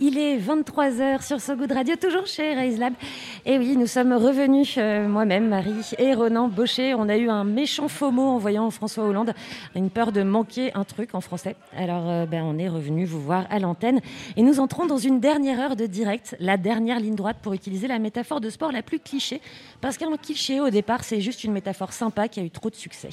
[0.00, 2.94] Il est 23h sur So Good Radio, toujours chez Raise Lab.
[3.46, 6.94] Et oui, nous sommes revenus, euh, moi-même, Marie et Ronan Baucher.
[6.94, 9.34] On a eu un méchant faux mot en voyant François Hollande,
[9.74, 11.54] une peur de manquer un truc en français.
[11.76, 14.00] Alors, euh, ben, on est revenu vous voir à l'antenne.
[14.38, 17.86] Et nous entrons dans une dernière heure de direct, la dernière ligne droite pour utiliser
[17.86, 19.42] la métaphore de sport la plus cliché.
[19.82, 22.76] Parce qu'un cliché, au départ, c'est juste une métaphore sympa qui a eu trop de
[22.76, 23.10] succès.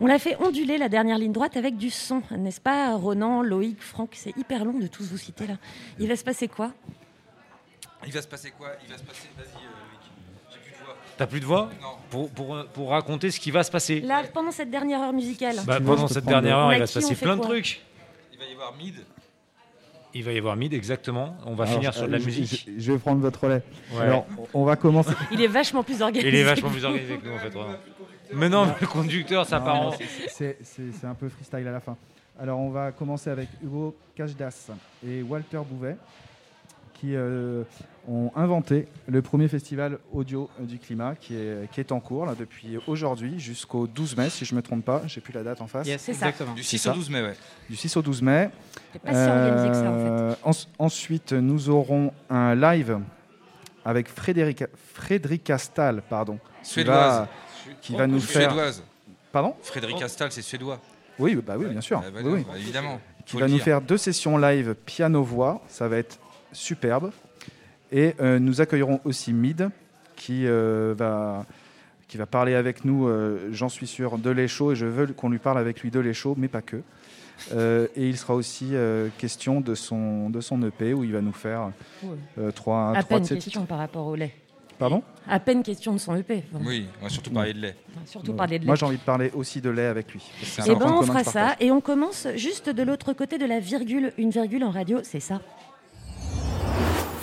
[0.00, 3.82] On l'a fait onduler la dernière ligne droite avec du son, n'est-ce pas, Ronan, Loïc,
[3.82, 4.12] Franck?
[4.14, 5.58] C'est hyper long de tous vous citer là.
[5.98, 6.72] Il va se passer quoi?
[8.06, 8.70] Il va se passer quoi?
[8.84, 9.28] Il va se passer.
[9.36, 10.00] Vas-y, euh, Loïc.
[10.52, 10.96] J'ai plus de voix.
[11.16, 11.68] T'as plus de voix?
[11.82, 11.88] Non.
[12.10, 14.00] pour, pour, pour raconter ce qui va se passer.
[14.00, 15.56] Là, pendant cette dernière heure musicale.
[15.66, 17.82] Bah, pendant cette dernière heure, il va se passer plein de trucs.
[18.32, 18.94] Il va y avoir mid.
[20.14, 21.36] Il va y avoir mid, exactement.
[21.44, 22.64] On va Alors, finir sur de la euh, je- musique.
[22.76, 23.62] Je, je vais prendre votre relais.
[23.92, 24.00] Ouais.
[24.02, 25.10] Alors, on va commencer.
[25.32, 26.28] Il est vachement plus organisé.
[26.28, 27.50] Il est vachement plus organisé que nous, en fait.
[27.50, 27.74] vraiment.
[28.32, 29.92] Mais non, le conducteur, ça Non, part non, en.
[29.92, 31.96] c'est- C'est c'est- c'est un peu freestyle à la fin.
[32.40, 34.68] Alors, on va commencer avec Hugo Cajdas
[35.06, 35.96] et Walter Bouvet
[37.00, 37.62] qui euh,
[38.08, 42.34] ont inventé le premier festival audio du climat qui est, qui est en cours là,
[42.38, 45.02] depuis aujourd'hui jusqu'au 12 mai, si je ne me trompe pas.
[45.06, 45.86] J'ai plus la date en face.
[45.86, 46.26] Yes, C'est ça.
[46.26, 46.54] exactement.
[46.54, 47.34] Du 6 au 12 mai, ouais.
[47.70, 48.50] Du 6 au 12 mai.
[49.04, 50.10] Pas si organisé que ça, en fait.
[50.10, 52.98] Euh, ens- ensuite, nous aurons un live
[53.84, 57.20] avec Frédéric, Frédéric Astal, pardon, qui Suédoise.
[57.20, 57.28] va,
[57.80, 58.50] qui va nous faire.
[58.50, 58.82] Suédoise.
[59.30, 59.54] Pardon?
[59.62, 60.80] Frédéric Astal, c'est suédois.
[61.18, 62.02] Oui, bah oui, bien sûr.
[62.04, 62.46] Ah bah Oui, oui.
[62.48, 63.00] bah évidemment.
[63.26, 63.64] Qui va nous dire.
[63.64, 65.60] faire deux sessions live piano-voix.
[65.68, 66.18] Ça va être
[66.52, 67.10] superbe.
[67.92, 69.70] Et euh, nous accueillerons aussi Mid,
[70.16, 71.46] qui, euh, va,
[72.06, 74.72] qui va parler avec nous, euh, j'en suis sûr, de l'échaud.
[74.72, 76.82] Et je veux qu'on lui parle avec lui de l'échaud, mais pas que.
[77.52, 81.20] Euh, et il sera aussi euh, question de son, de son EP où il va
[81.20, 81.70] nous faire
[82.38, 84.34] euh, trois, À trois peine de ses question par rapport au lait.
[84.78, 85.02] Pardon?
[85.28, 86.44] À peine question de son EP.
[86.52, 87.76] Enfin, Oui, on va surtout parler de lait.
[88.06, 88.78] Surtout parler de Moi, lait.
[88.78, 90.22] j'ai envie de parler aussi de lait avec lui.
[90.42, 93.46] C'est un Eh ben, on fera ça et on commence juste de l'autre côté de
[93.46, 94.12] la virgule.
[94.18, 95.40] Une virgule en radio, c'est ça?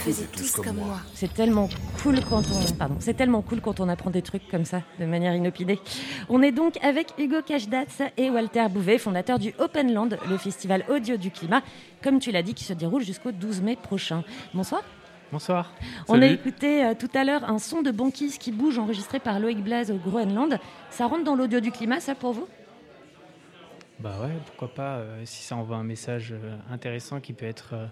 [0.05, 0.99] Faisez tous comme moi.
[1.15, 1.67] C'est tellement
[2.03, 5.05] cool quand on, pardon, c'est tellement cool quand on apprend des trucs comme ça de
[5.05, 5.79] manière inopinée.
[6.29, 10.85] On est donc avec Hugo Cashdatz et Walter Bouvet, fondateurs du Open Land, le festival
[10.89, 11.63] audio du climat,
[12.03, 14.23] comme tu l'as dit, qui se déroule jusqu'au 12 mai prochain.
[14.53, 14.83] Bonsoir.
[15.31, 15.73] Bonsoir.
[16.07, 19.39] On a écouté euh, tout à l'heure un son de banquise qui bouge enregistré par
[19.39, 20.59] Loïc Blaze au Groenland.
[20.91, 22.47] Ça rentre dans l'audio du climat, ça pour vous?
[23.99, 27.69] Bah ouais, pourquoi pas, euh, si ça envoie un message euh, intéressant qui peut, être,
[27.73, 27.87] euh,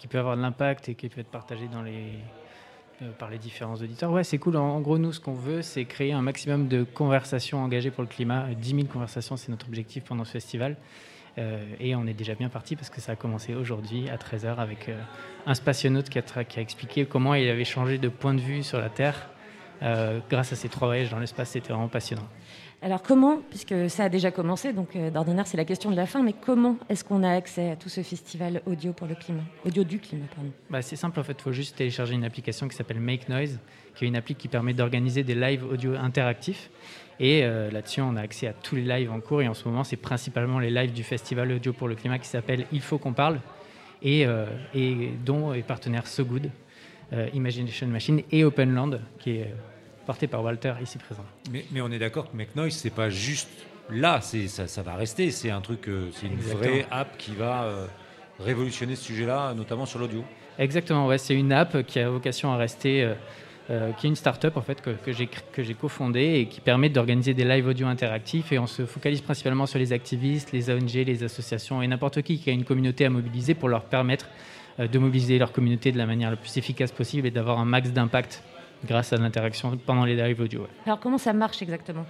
[0.00, 4.10] qui peut avoir de l'impact et qui peut être partagé euh, par les différents auditeurs.
[4.10, 4.56] Ouais, c'est cool.
[4.56, 8.08] En, gros, nous, ce qu'on veut, c'est créer un maximum de conversations engagées pour le
[8.08, 8.46] climat.
[8.46, 10.76] Euh, 10 000 conversations, c'est notre objectif pendant ce festival.
[11.38, 14.56] Euh, et on est déjà bien parti parce que ça a commencé aujourd'hui à 13h
[14.56, 14.98] avec euh,
[15.46, 18.62] un spationaute qui a, qui a expliqué comment il avait changé de point de vue
[18.62, 19.28] sur la Terre
[19.82, 21.50] euh, grâce à ces trois voyages dans l'espace.
[21.50, 22.26] C'était vraiment passionnant.
[22.82, 26.06] Alors comment, puisque ça a déjà commencé, donc euh, d'ordinaire c'est la question de la
[26.06, 29.42] fin, mais comment est-ce qu'on a accès à tout ce festival audio pour le climat?
[29.66, 30.50] Audio du climat, pardon.
[30.70, 33.58] Bah, c'est simple, en fait, il faut juste télécharger une application qui s'appelle Make Noise,
[33.94, 36.70] qui est une appli qui permet d'organiser des lives audio interactifs.
[37.18, 39.42] Et euh, là-dessus, on a accès à tous les lives en cours.
[39.42, 42.28] Et en ce moment, c'est principalement les lives du Festival Audio pour le Climat qui
[42.28, 43.40] s'appelle Il faut qu'on parle,
[44.02, 44.46] et, euh,
[45.22, 46.50] dont est partenaire So Good,
[47.12, 49.54] euh, Imagination Machine et Open Land, qui est
[50.10, 51.24] porté par Walter ici présent.
[51.52, 53.48] Mais, mais on est d'accord que McNoise, c'est pas juste
[53.90, 55.30] là, ça, ça va rester.
[55.30, 56.58] C'est un truc, euh, c'est une Exactement.
[56.58, 57.86] vraie app qui va euh,
[58.40, 60.24] révolutionner ce sujet-là, notamment sur l'audio.
[60.58, 63.14] Exactement, ouais, c'est une app qui a vocation à rester, euh,
[63.70, 67.32] euh, qui est une start-up en fait que, que j'ai cofondée et qui permet d'organiser
[67.32, 71.22] des live audio interactifs et on se focalise principalement sur les activistes, les ONG, les
[71.22, 74.26] associations et n'importe qui qui a une communauté à mobiliser pour leur permettre
[74.78, 77.90] de mobiliser leur communauté de la manière la plus efficace possible et d'avoir un max
[77.90, 78.42] d'impact
[78.84, 80.62] grâce à l'interaction pendant les live audio.
[80.62, 80.68] ouais.
[80.86, 82.06] Alors comment ça marche exactement?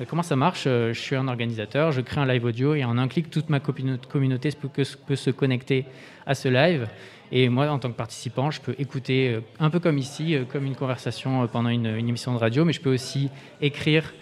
[0.00, 0.64] Euh, Comment ça marche?
[0.66, 3.48] Euh, Je suis un organisateur, je crée un live audio et en un clic, toute
[3.48, 5.86] ma communauté peut, se connecter
[6.26, 6.88] à ce live.
[7.32, 10.66] Et moi, en tant que participant, je peux écouter, euh, un peu comme ici, comme
[10.66, 14.12] une conversation pendant une, une émission de radio, mais je peux aussi écrire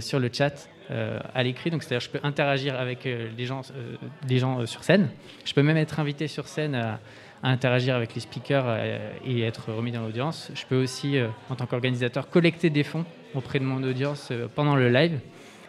[0.00, 1.70] sur le chat euh, à l'écrit.
[1.70, 3.94] Donc, c'est-à-dire, je peux interagir avec euh, les gens, euh,
[4.28, 5.08] les gens sur scène.
[5.44, 6.98] Je peux même être invité sur scène à,
[7.42, 10.50] à interagir avec les speakers euh, et être remis dans l'audience.
[10.54, 14.46] Je peux aussi, euh, en tant qu'organisateur, collecter des fonds auprès de mon audience euh,
[14.54, 15.18] pendant le live.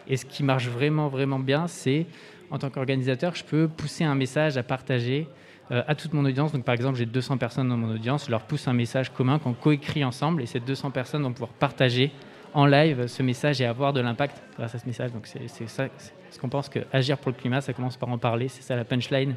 [0.06, 2.06] Et ce qui marche vraiment, vraiment bien, c'est
[2.50, 5.26] en tant qu'organisateur, je peux pousser un message à partager
[5.70, 6.52] à toute mon audience.
[6.52, 9.38] Donc, par exemple, j'ai 200 personnes dans mon audience, je leur pousse un message commun
[9.38, 12.12] qu'on coécrit ensemble et ces 200 personnes vont pouvoir partager
[12.52, 15.10] en live ce message et avoir de l'impact grâce à ce message.
[15.12, 15.86] Donc, c'est ça,
[16.30, 18.48] ce qu'on pense que agir pour le climat, ça commence par en parler.
[18.48, 19.34] C'est ça la punchline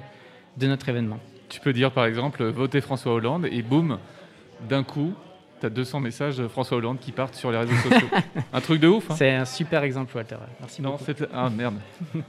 [0.57, 1.19] de notre événement.
[1.49, 3.97] Tu peux dire par exemple votez François Hollande et boum,
[4.67, 5.13] d'un coup,
[5.59, 8.07] tu as 200 messages de François Hollande qui partent sur les réseaux sociaux.
[8.53, 9.09] un truc de ouf.
[9.11, 9.15] hein.
[9.17, 10.35] C'est un super exemple, Walter.
[10.59, 11.23] Merci Non, beaucoup.
[11.33, 11.75] Ah merde.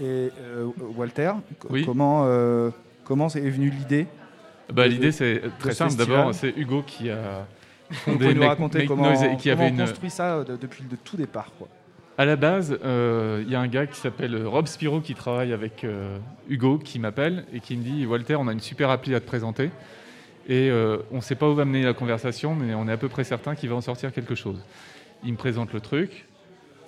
[0.00, 0.02] Et
[0.40, 1.32] euh, Walter,
[1.70, 1.84] Oui.
[1.84, 2.70] comment, euh,
[3.04, 4.06] comment est venue l'idée
[4.72, 5.94] Bah, L'idée, c'est très simple.
[5.94, 7.46] D'abord, c'est Hugo qui a
[7.90, 9.76] Vous fondé pouvez nous raconter Make comment, on une.
[9.78, 11.68] construit ça euh, de- depuis le tout départ quoi.
[12.16, 15.52] À la base, euh, il y a un gars qui s'appelle Rob Spiro qui travaille
[15.52, 16.16] avec euh,
[16.48, 19.26] Hugo qui m'appelle et qui me dit Walter, on a une super appli à te
[19.26, 19.70] présenter.
[20.48, 22.96] Et euh, on ne sait pas où va mener la conversation, mais on est à
[22.96, 24.62] peu près certain qu'il va en sortir quelque chose.
[25.24, 26.26] Il me présente le truc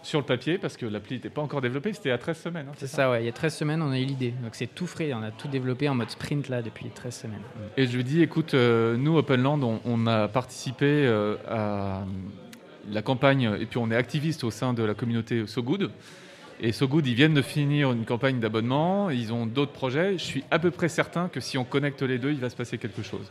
[0.02, 2.66] sur le papier parce que l'appli n'était pas encore développée, c'était à 13 semaines.
[2.68, 3.22] hein, C'est ça, ouais.
[3.22, 4.32] Il y a 13 semaines, on a eu l'idée.
[4.44, 5.12] Donc c'est tout frais.
[5.12, 7.42] On a tout développé en mode sprint là depuis 13 semaines.
[7.76, 12.04] Et je lui dis, écoute, euh, nous, Openland, on, on a participé euh, à
[12.90, 15.90] la campagne, et puis on est activiste au sein de la communauté So Good.
[16.60, 20.18] Et So Good, ils viennent de finir une campagne d'abonnement, ils ont d'autres projets.
[20.18, 22.56] Je suis à peu près certain que si on connecte les deux, il va se
[22.56, 23.30] passer quelque chose.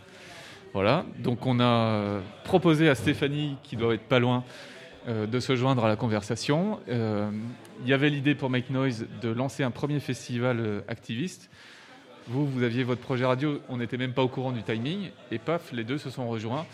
[0.73, 4.43] Voilà, donc on a proposé à Stéphanie, qui doit être pas loin,
[5.07, 6.79] euh, de se joindre à la conversation.
[6.89, 7.31] Euh,
[7.83, 11.49] Il y avait l'idée pour Make Noise de lancer un premier festival euh, activiste.
[12.27, 15.37] Vous, vous aviez votre projet radio, on n'était même pas au courant du timing, et
[15.37, 16.65] paf, les deux se sont rejoints.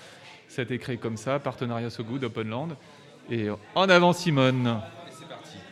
[0.51, 2.75] Ça a été créé comme ça, partenariat So Good, Openland.
[3.29, 4.81] Et en avant Simone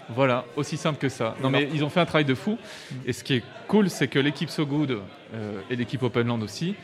[0.08, 1.36] Voilà, aussi simple que ça.
[1.44, 2.58] Non mais ils ont fait un travail de fou.
[3.06, 5.02] Et ce qui est cool, c'est que l'équipe So Good
[5.34, 6.76] euh, et l'équipe Openland aussi,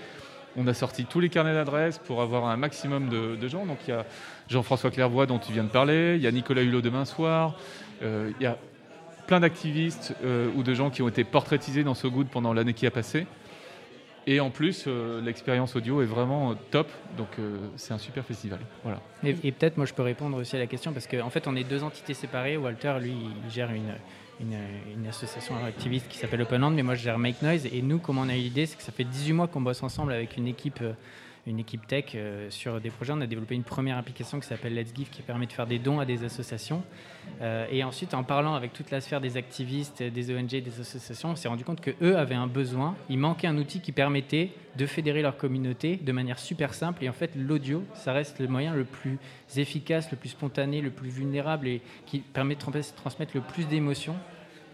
[0.57, 3.65] on a sorti tous les carnets d'adresses pour avoir un maximum de, de gens.
[3.65, 4.05] Donc il y a
[4.49, 7.55] Jean-François Clairvoy dont tu viens de parler, il y a Nicolas Hulot demain soir,
[8.03, 8.57] euh, il y a
[9.25, 12.73] plein d'activistes euh, ou de gens qui ont été portraitisés dans So Good pendant l'année
[12.73, 13.25] qui a passé.
[14.27, 18.25] Et en plus, euh, l'expérience audio est vraiment euh, top, donc euh, c'est un super
[18.25, 18.59] festival.
[18.83, 18.99] Voilà.
[19.23, 21.63] Et, peut-être, moi, je peux répondre aussi à la question parce qu'en fait, on est
[21.63, 22.57] deux entités séparées.
[22.57, 23.93] Walter, lui, il gère une,
[24.39, 27.67] une, association activiste qui s'appelle Open Land, mais moi, je gère Make Noise.
[27.71, 29.83] Et nous, comment on a eu l'idée, c'est que ça fait 18 mois qu'on bosse
[29.83, 30.83] ensemble avec une équipe.
[31.47, 33.13] Une équipe tech euh, sur des projets.
[33.13, 35.79] On a développé une première application qui s'appelle Let's Give qui permet de faire des
[35.79, 36.83] dons à des associations.
[37.41, 41.29] Euh, et ensuite, en parlant avec toute la sphère des activistes, des ONG, des associations,
[41.29, 42.95] on s'est rendu compte qu'eux avaient un besoin.
[43.09, 47.03] Il manquait un outil qui permettait de fédérer leur communauté de manière super simple.
[47.03, 49.17] Et en fait, l'audio, ça reste le moyen le plus
[49.55, 53.65] efficace, le plus spontané, le plus vulnérable et qui permet de trans- transmettre le plus
[53.67, 54.15] d'émotions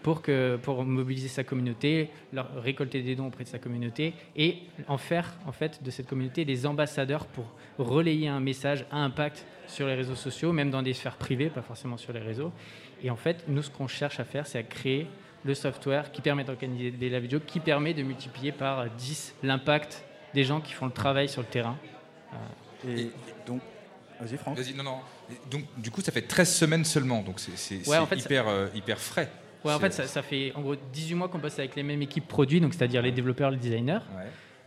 [0.03, 4.57] pour, que, pour mobiliser sa communauté, leur, récolter des dons auprès de sa communauté et
[4.87, 7.45] en faire en fait de cette communauté des ambassadeurs pour
[7.77, 11.61] relayer un message à impact sur les réseaux sociaux, même dans des sphères privées, pas
[11.61, 12.51] forcément sur les réseaux.
[13.03, 15.07] Et en fait, nous, ce qu'on cherche à faire, c'est à créer
[15.43, 20.03] le software qui permet d'organiser des live vidéo, qui permet de multiplier par 10 l'impact
[20.33, 21.77] des gens qui font le travail sur le terrain.
[22.85, 23.11] Euh, Et
[23.47, 23.61] donc,
[24.19, 24.57] vas-y Franck.
[24.57, 24.97] Vas-y, non, non.
[25.49, 28.21] Donc, du coup, ça fait 13 semaines seulement, donc c'est c'est- Ouais, en c'est fait,
[28.21, 29.29] ça- hyper, euh, hyper frais.
[29.63, 32.01] Ouais, en fait, ça, ça fait en gros 18 mois qu'on bosse avec les mêmes
[32.01, 33.99] équipes produits, donc c'est-à-dire les développeurs, les designers.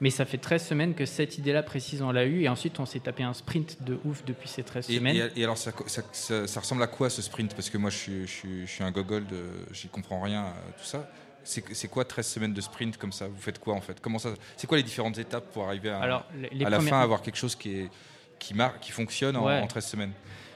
[0.00, 2.42] Mais ça fait 13 semaines que cette idée-là précise, on l'a eu.
[2.42, 5.30] Et ensuite, on s'est tapé un sprint de ouf depuis ces 13 Et, semaines.
[5.36, 7.54] et- et alors, ça, ça- ça- ça ressemble à quoi ce sprint?
[7.54, 9.24] Parce que moi, je suis, je suis, je suis un gogol,
[9.72, 11.08] j'y comprends rien à tout ça.
[11.44, 13.28] C'est quoi 13 semaines de sprint comme ça?
[13.28, 14.00] Vous faites quoi en fait?
[14.00, 16.76] Comment ça C'est quoi les différentes étapes pour arriver à, Alors, les- les à la
[16.78, 17.90] premières- fin à avoir quelque chose qui, est,
[18.38, 19.60] qui, mar- qui fonctionne en, Ouais.
[19.60, 20.12] en 13 semaines?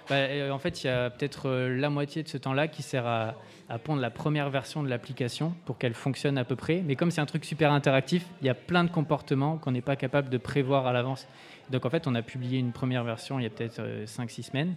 [0.08, 2.82] Bah, euh, en fait, il y a peut-être euh, la moitié de ce temps-là qui
[2.82, 3.34] sert à,
[3.68, 6.82] à pondre la première version de l'application pour qu'elle fonctionne à peu près.
[6.84, 9.82] Mais comme c'est un truc super interactif, il y a plein de comportements qu'on n'est
[9.82, 11.26] pas capable de prévoir à l'avance.
[11.70, 14.74] Donc en fait, on a publié une première version il y a peut-être 5-6 semaines.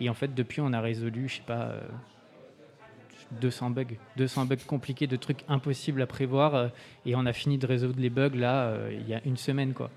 [0.00, 1.80] Et en fait, depuis, on a résolu, je sais pas, euh,
[3.32, 3.84] 200 bugs.
[4.16, 6.54] 200 bugs compliqués, de trucs impossibles à prévoir.
[6.54, 6.68] euh,
[7.04, 9.74] et on a fini de résoudre les bugs là, euh, il y a une semaine.
[9.74, 9.90] quoi.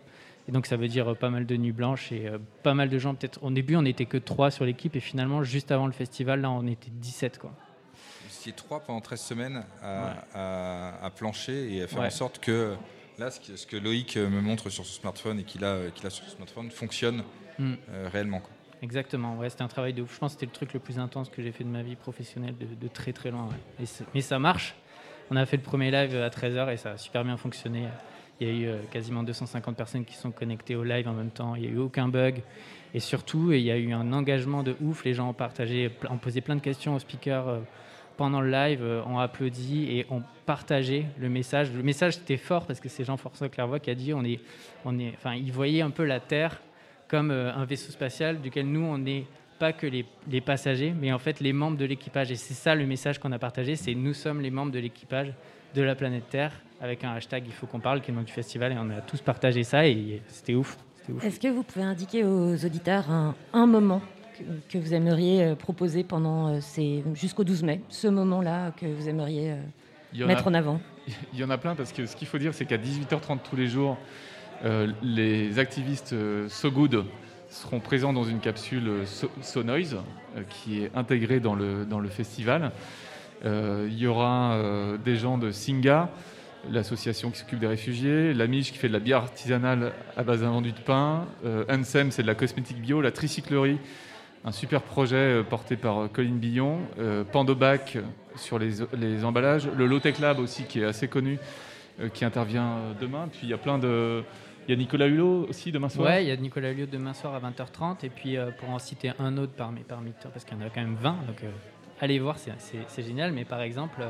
[0.47, 2.89] Et donc ça veut dire euh, pas mal de nuits blanches et euh, pas mal
[2.89, 3.15] de gens.
[3.15, 6.41] Peut-être au début on n'était que 3 sur l'équipe et finalement juste avant le festival
[6.41, 7.51] là on était 17 quoi.
[7.93, 12.07] Vous étiez trois pendant 13 semaines à, à- à plancher et à faire Ouais.
[12.07, 12.75] en sorte que
[13.17, 15.89] là, ce que, ce que Loïc euh, me montre sur son smartphone et qu'il a,
[15.95, 17.23] qu'il a sur son smartphone fonctionne
[17.59, 17.73] Mm.
[17.91, 18.39] euh, réellement.
[18.39, 18.49] quoi.
[18.81, 20.13] Exactement, ouais, c'était un travail de ouf.
[20.15, 21.95] Je pense que c'était le truc le plus intense que j'ai fait de ma vie
[21.95, 23.45] professionnelle de, de très très loin.
[23.79, 23.85] ouais.
[23.85, 24.73] Et mais ça marche.
[25.31, 27.87] On a fait le premier live à 13h et ça a super bien fonctionné.
[28.39, 31.29] Il y a eu euh, quasiment 250 personnes qui sont connectées au live en même
[31.29, 31.55] temps.
[31.55, 32.41] Il n'y a eu aucun bug.
[32.93, 35.03] Et surtout, il y a eu un engagement de ouf.
[35.05, 37.59] Les gens ont partagé, ont posé plein de questions aux speakers euh,
[38.17, 41.71] pendant le live, euh, ont applaudi et ont partagé le message.
[41.71, 44.39] Le message était fort parce que c'est Jean-François Clairvoy qui a dit on est,
[44.86, 46.61] on est, enfin, il voyait un peu la Terre
[47.07, 49.27] comme un vaisseau spatial duquel nous, on n'est
[49.59, 52.31] pas que les passagers, mais en fait les membres de l'équipage.
[52.31, 55.31] Et c'est ça le message qu'on a partagé, c'est nous sommes les membres de l'équipage
[55.75, 56.53] de la planète Terre,
[56.84, 58.89] avec un hashtag il faut qu'on parle, qui est le nom du festival, et on
[58.89, 60.77] a tous partagé ça, et c'était ouf.
[61.23, 64.01] Est-ce que vous pouvez indiquer aux auditeurs un, un moment
[64.38, 68.86] que, que vous aimeriez euh, proposer pendant euh, ces jusqu'au 12 mai, ce moment-là que
[68.86, 70.81] vous aimeriez euh, en mettre a- en avant?
[71.34, 73.55] Il y en a plein parce que ce qu'il faut dire, c'est qu'à 18h30 tous
[73.55, 73.97] les jours,
[74.65, 77.05] euh, les activistes euh, So Good
[77.49, 79.97] seront présents dans une capsule So, So Noise
[80.38, 82.71] euh, qui est intégrée dans le, dans le festival.
[83.45, 86.09] Euh, il y aura euh, des gens de Singa,
[86.72, 90.41] l'association qui s'occupe des réfugiés, la Miche qui fait de la bière artisanale à base
[90.41, 93.80] d'un vendu de pain, euh, Ansem c'est de la cosmétique bio, la Tricyclerie
[94.45, 97.97] un super projet euh, porté par euh, Colline Billon, euh, Pandobac
[98.36, 101.38] sur les, les emballages, le Low Tech Lab aussi qui est assez connu,
[102.16, 103.28] qui intervient demain.
[103.32, 104.24] Puis il y a plein de.
[104.68, 106.07] Il y a Nicolas Hulot aussi demain soir.
[106.07, 109.11] Ouais, il y a Nicolas Hulot demain soir à 20h30, et puis pour en citer
[109.20, 111.43] un autre parmi, parmi parce qu'il y en a quand même 20, donc
[112.01, 113.34] allez voir, c'est- génial.
[113.34, 114.01] Mais par exemple,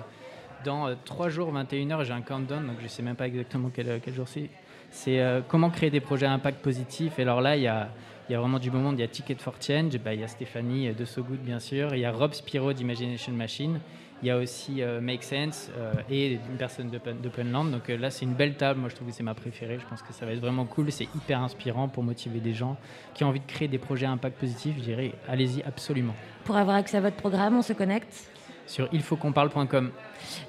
[0.63, 4.13] dans 3 jours, 21h, j'ai un countdown, donc je sais même pas exactement quel, quel
[4.13, 4.49] jour c'est.
[4.91, 7.17] C'est euh, comment créer des projets à impact positif.
[7.17, 7.89] Et alors là, il y a,
[8.29, 8.99] y a vraiment du beau monde.
[8.99, 11.39] Il y a Ticket for Change, bah, il y a Stéphanie euh, de So Good,
[11.39, 11.95] bien sûr.
[11.95, 13.79] Il y a Rob Spiro d'Imagination Machine.
[14.21, 17.71] Il y a aussi euh, Make Sense euh, et une personne d'Open- d'Openland.
[17.71, 18.79] Donc euh, là, c'est une belle table.
[18.79, 19.79] Moi, je trouve que c'est ma préférée.
[19.81, 20.91] Je pense que ça va être vraiment cool.
[20.91, 22.77] C'est hyper inspirant pour motiver des gens
[23.15, 24.75] qui ont envie de créer des projets à impact positif.
[24.77, 26.13] Je dirais, allez-y absolument.
[26.45, 28.29] Pour avoir accès à votre programme, on se connecte?
[28.65, 29.91] Sur ilfautquonparle.com.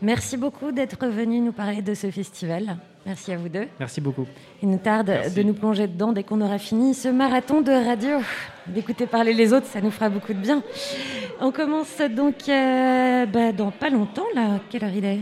[0.03, 2.77] Merci beaucoup d'être venu nous parler de ce festival.
[3.07, 3.67] Merci à vous deux.
[3.79, 4.27] Merci beaucoup.
[4.63, 8.19] Il nous tarde de nous plonger dedans dès qu'on aura fini ce marathon de radio.
[8.67, 10.63] D'écouter parler les autres, ça nous fera beaucoup de bien.
[11.41, 14.61] On commence donc euh, bah, dans pas longtemps, là.
[14.71, 15.21] Quelle heure il est?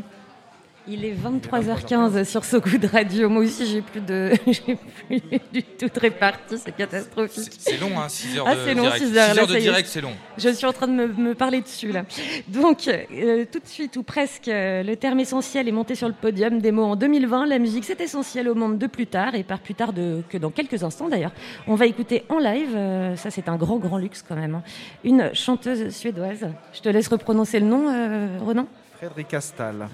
[0.89, 3.28] Il est 23h15 sur So Good Radio.
[3.28, 4.76] Moi aussi, j'ai plus de, j'ai
[5.07, 6.59] plus du tout de réparti.
[6.59, 7.53] C'est catastrophique.
[7.59, 9.05] C'est long, hein, 6 heures Ah, de c'est long, direct.
[9.05, 9.28] 6 heures.
[9.28, 10.12] Six là, heures de direct, c'est long.
[10.37, 12.05] Je suis en train de me, me parler dessus, là.
[12.49, 16.14] Donc, euh, tout de suite, ou presque, euh, le terme essentiel est monté sur le
[16.14, 17.47] podium des mots en 2020.
[17.47, 20.39] La musique, c'est essentiel au monde de plus tard, et par plus tard de, que
[20.39, 21.33] dans quelques instants, d'ailleurs.
[21.66, 24.62] On va écouter en live, euh, ça c'est un grand, grand luxe quand même, hein,
[25.05, 26.49] une chanteuse suédoise.
[26.72, 28.66] Je te laisse reprononcer le nom, euh, Ronan
[28.99, 29.89] Frédéric Astal.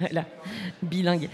[0.00, 0.24] Voilà,
[0.82, 1.28] bilingue.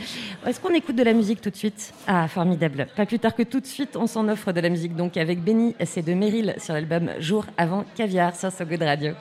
[0.47, 1.93] Est-ce qu'on écoute de la musique tout de suite?
[2.07, 2.87] Ah, formidable.
[2.97, 4.97] Pas plus tard que tout de suite, on s'en offre de la musique.
[4.97, 9.13] Donc avec Benny, c'est de Meryl sur l'album Jour avant Caviar sur So Good Radio.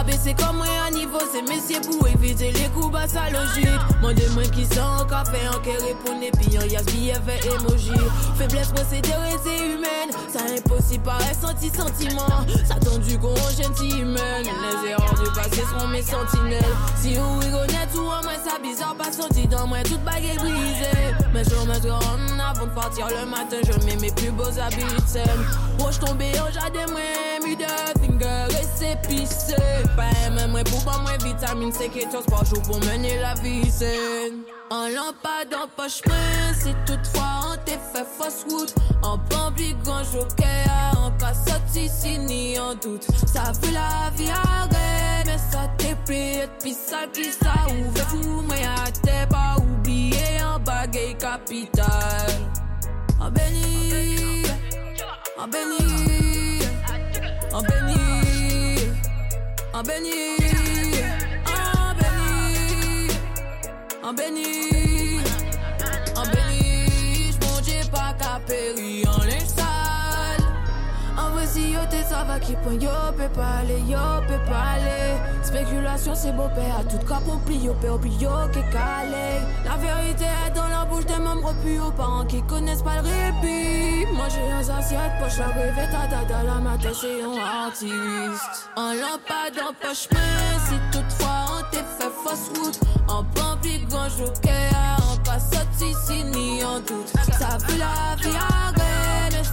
[0.00, 1.60] Comme moi un niveau, c'est messieurs.
[1.60, 1.60] En cas sorti, si ni en doute.
[1.60, 1.70] Red, sale, en béni, en béni.
[1.70, 3.68] Parabé, c'est comme moi un niveau, c'est messieurs pour éviter les coups bas, ça logique.
[4.00, 7.14] Moi, des mains qui sont en café, en qui répondent, et puis y a billet
[7.26, 7.92] fait emoji.
[8.36, 10.10] Faiblesse procédure, c'est humaine.
[10.32, 12.46] Ça impossible, paraît senti sentiment.
[12.64, 14.46] Ça tendu qu'on gentil humaine.
[14.46, 16.76] Les erreurs du passé seront mes sentinelles.
[16.96, 21.14] Si vous rigolez tout en moi, ça bizarre, pas senti dans moi, toute baguette brisée.
[21.32, 24.82] Mais je me en avant de partir le matin, je mets mes plus beaux habits
[24.82, 25.44] de scène.
[25.78, 27.00] Roche tombé au jardin, moi,
[27.44, 27.64] mi de
[28.00, 29.54] finger et c'est pissé.
[29.96, 33.70] Pas même moi pour pas moi vitamine C, 14 par jour pour mener la vie
[33.70, 34.42] saine.
[34.70, 38.74] En lampade en poche main, si toutefois on t'est fait fausse route.
[39.02, 43.06] En bambi, grand joker, en cas sorti, si ni en doute.
[43.26, 48.42] Ça fait la vie arrête, mais ça t'est pris, puis ça qui ça ouvre fou,
[48.48, 52.50] mais à t'es pas oublié en baguette capitale.
[53.20, 54.44] En béni,
[55.36, 56.60] en béni,
[57.52, 58.19] en béni,
[59.72, 60.36] en béni,
[61.46, 63.08] en béni,
[64.02, 65.20] en béni,
[66.16, 69.10] en béni, j'monge pas qu'à péri en.
[69.10, 69.39] En vrai,
[71.52, 73.98] si yo t'es ça va qui point, yo peut pas aller, yo
[74.28, 75.18] peut pas aller.
[75.42, 79.40] Spéculation, c'est beau père, à tout cas pour plier, yo père, puis yo qui calé.
[79.64, 83.08] La vérité est dans la bouche des membres plus aux parents qui connaissent pas le
[83.08, 84.06] répit.
[84.14, 88.70] Moi j'ai un assiette, poche la rêve, ta dada, la matin, c'est un artiste.
[88.76, 92.80] En lampade, en poche main, si toutefois on t'est fait fausse route.
[93.08, 97.12] En pampi, grand joker, en encore sorti signé en doute.
[97.38, 98.70] Ça veut la vie à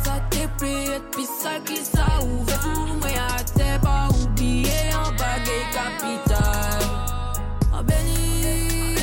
[0.07, 0.97] ça déplaît.
[0.97, 6.85] Et puis ça qui ça ouvert pour moi à t'es pas oublié en baguette capitale.
[7.73, 8.95] En béni,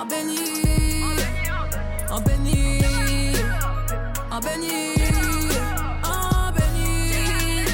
[0.00, 0.38] en béni,
[2.10, 2.82] en béni,
[4.30, 4.82] en béni.
[6.04, 7.64] En béni,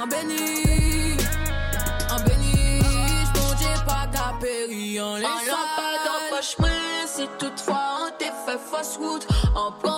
[0.00, 1.16] en béni,
[2.26, 2.80] béni,
[3.26, 6.68] j'pongeais pas qu'à périr en En laissant pas dans poche moi
[7.06, 9.97] si toutefois on t'est fait fausse route En plan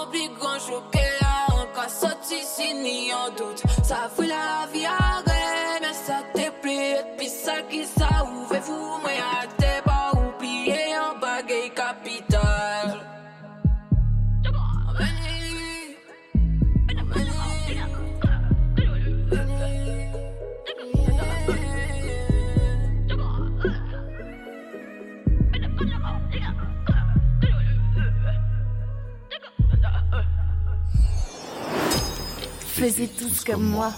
[32.80, 33.92] Faisez tous comme moi.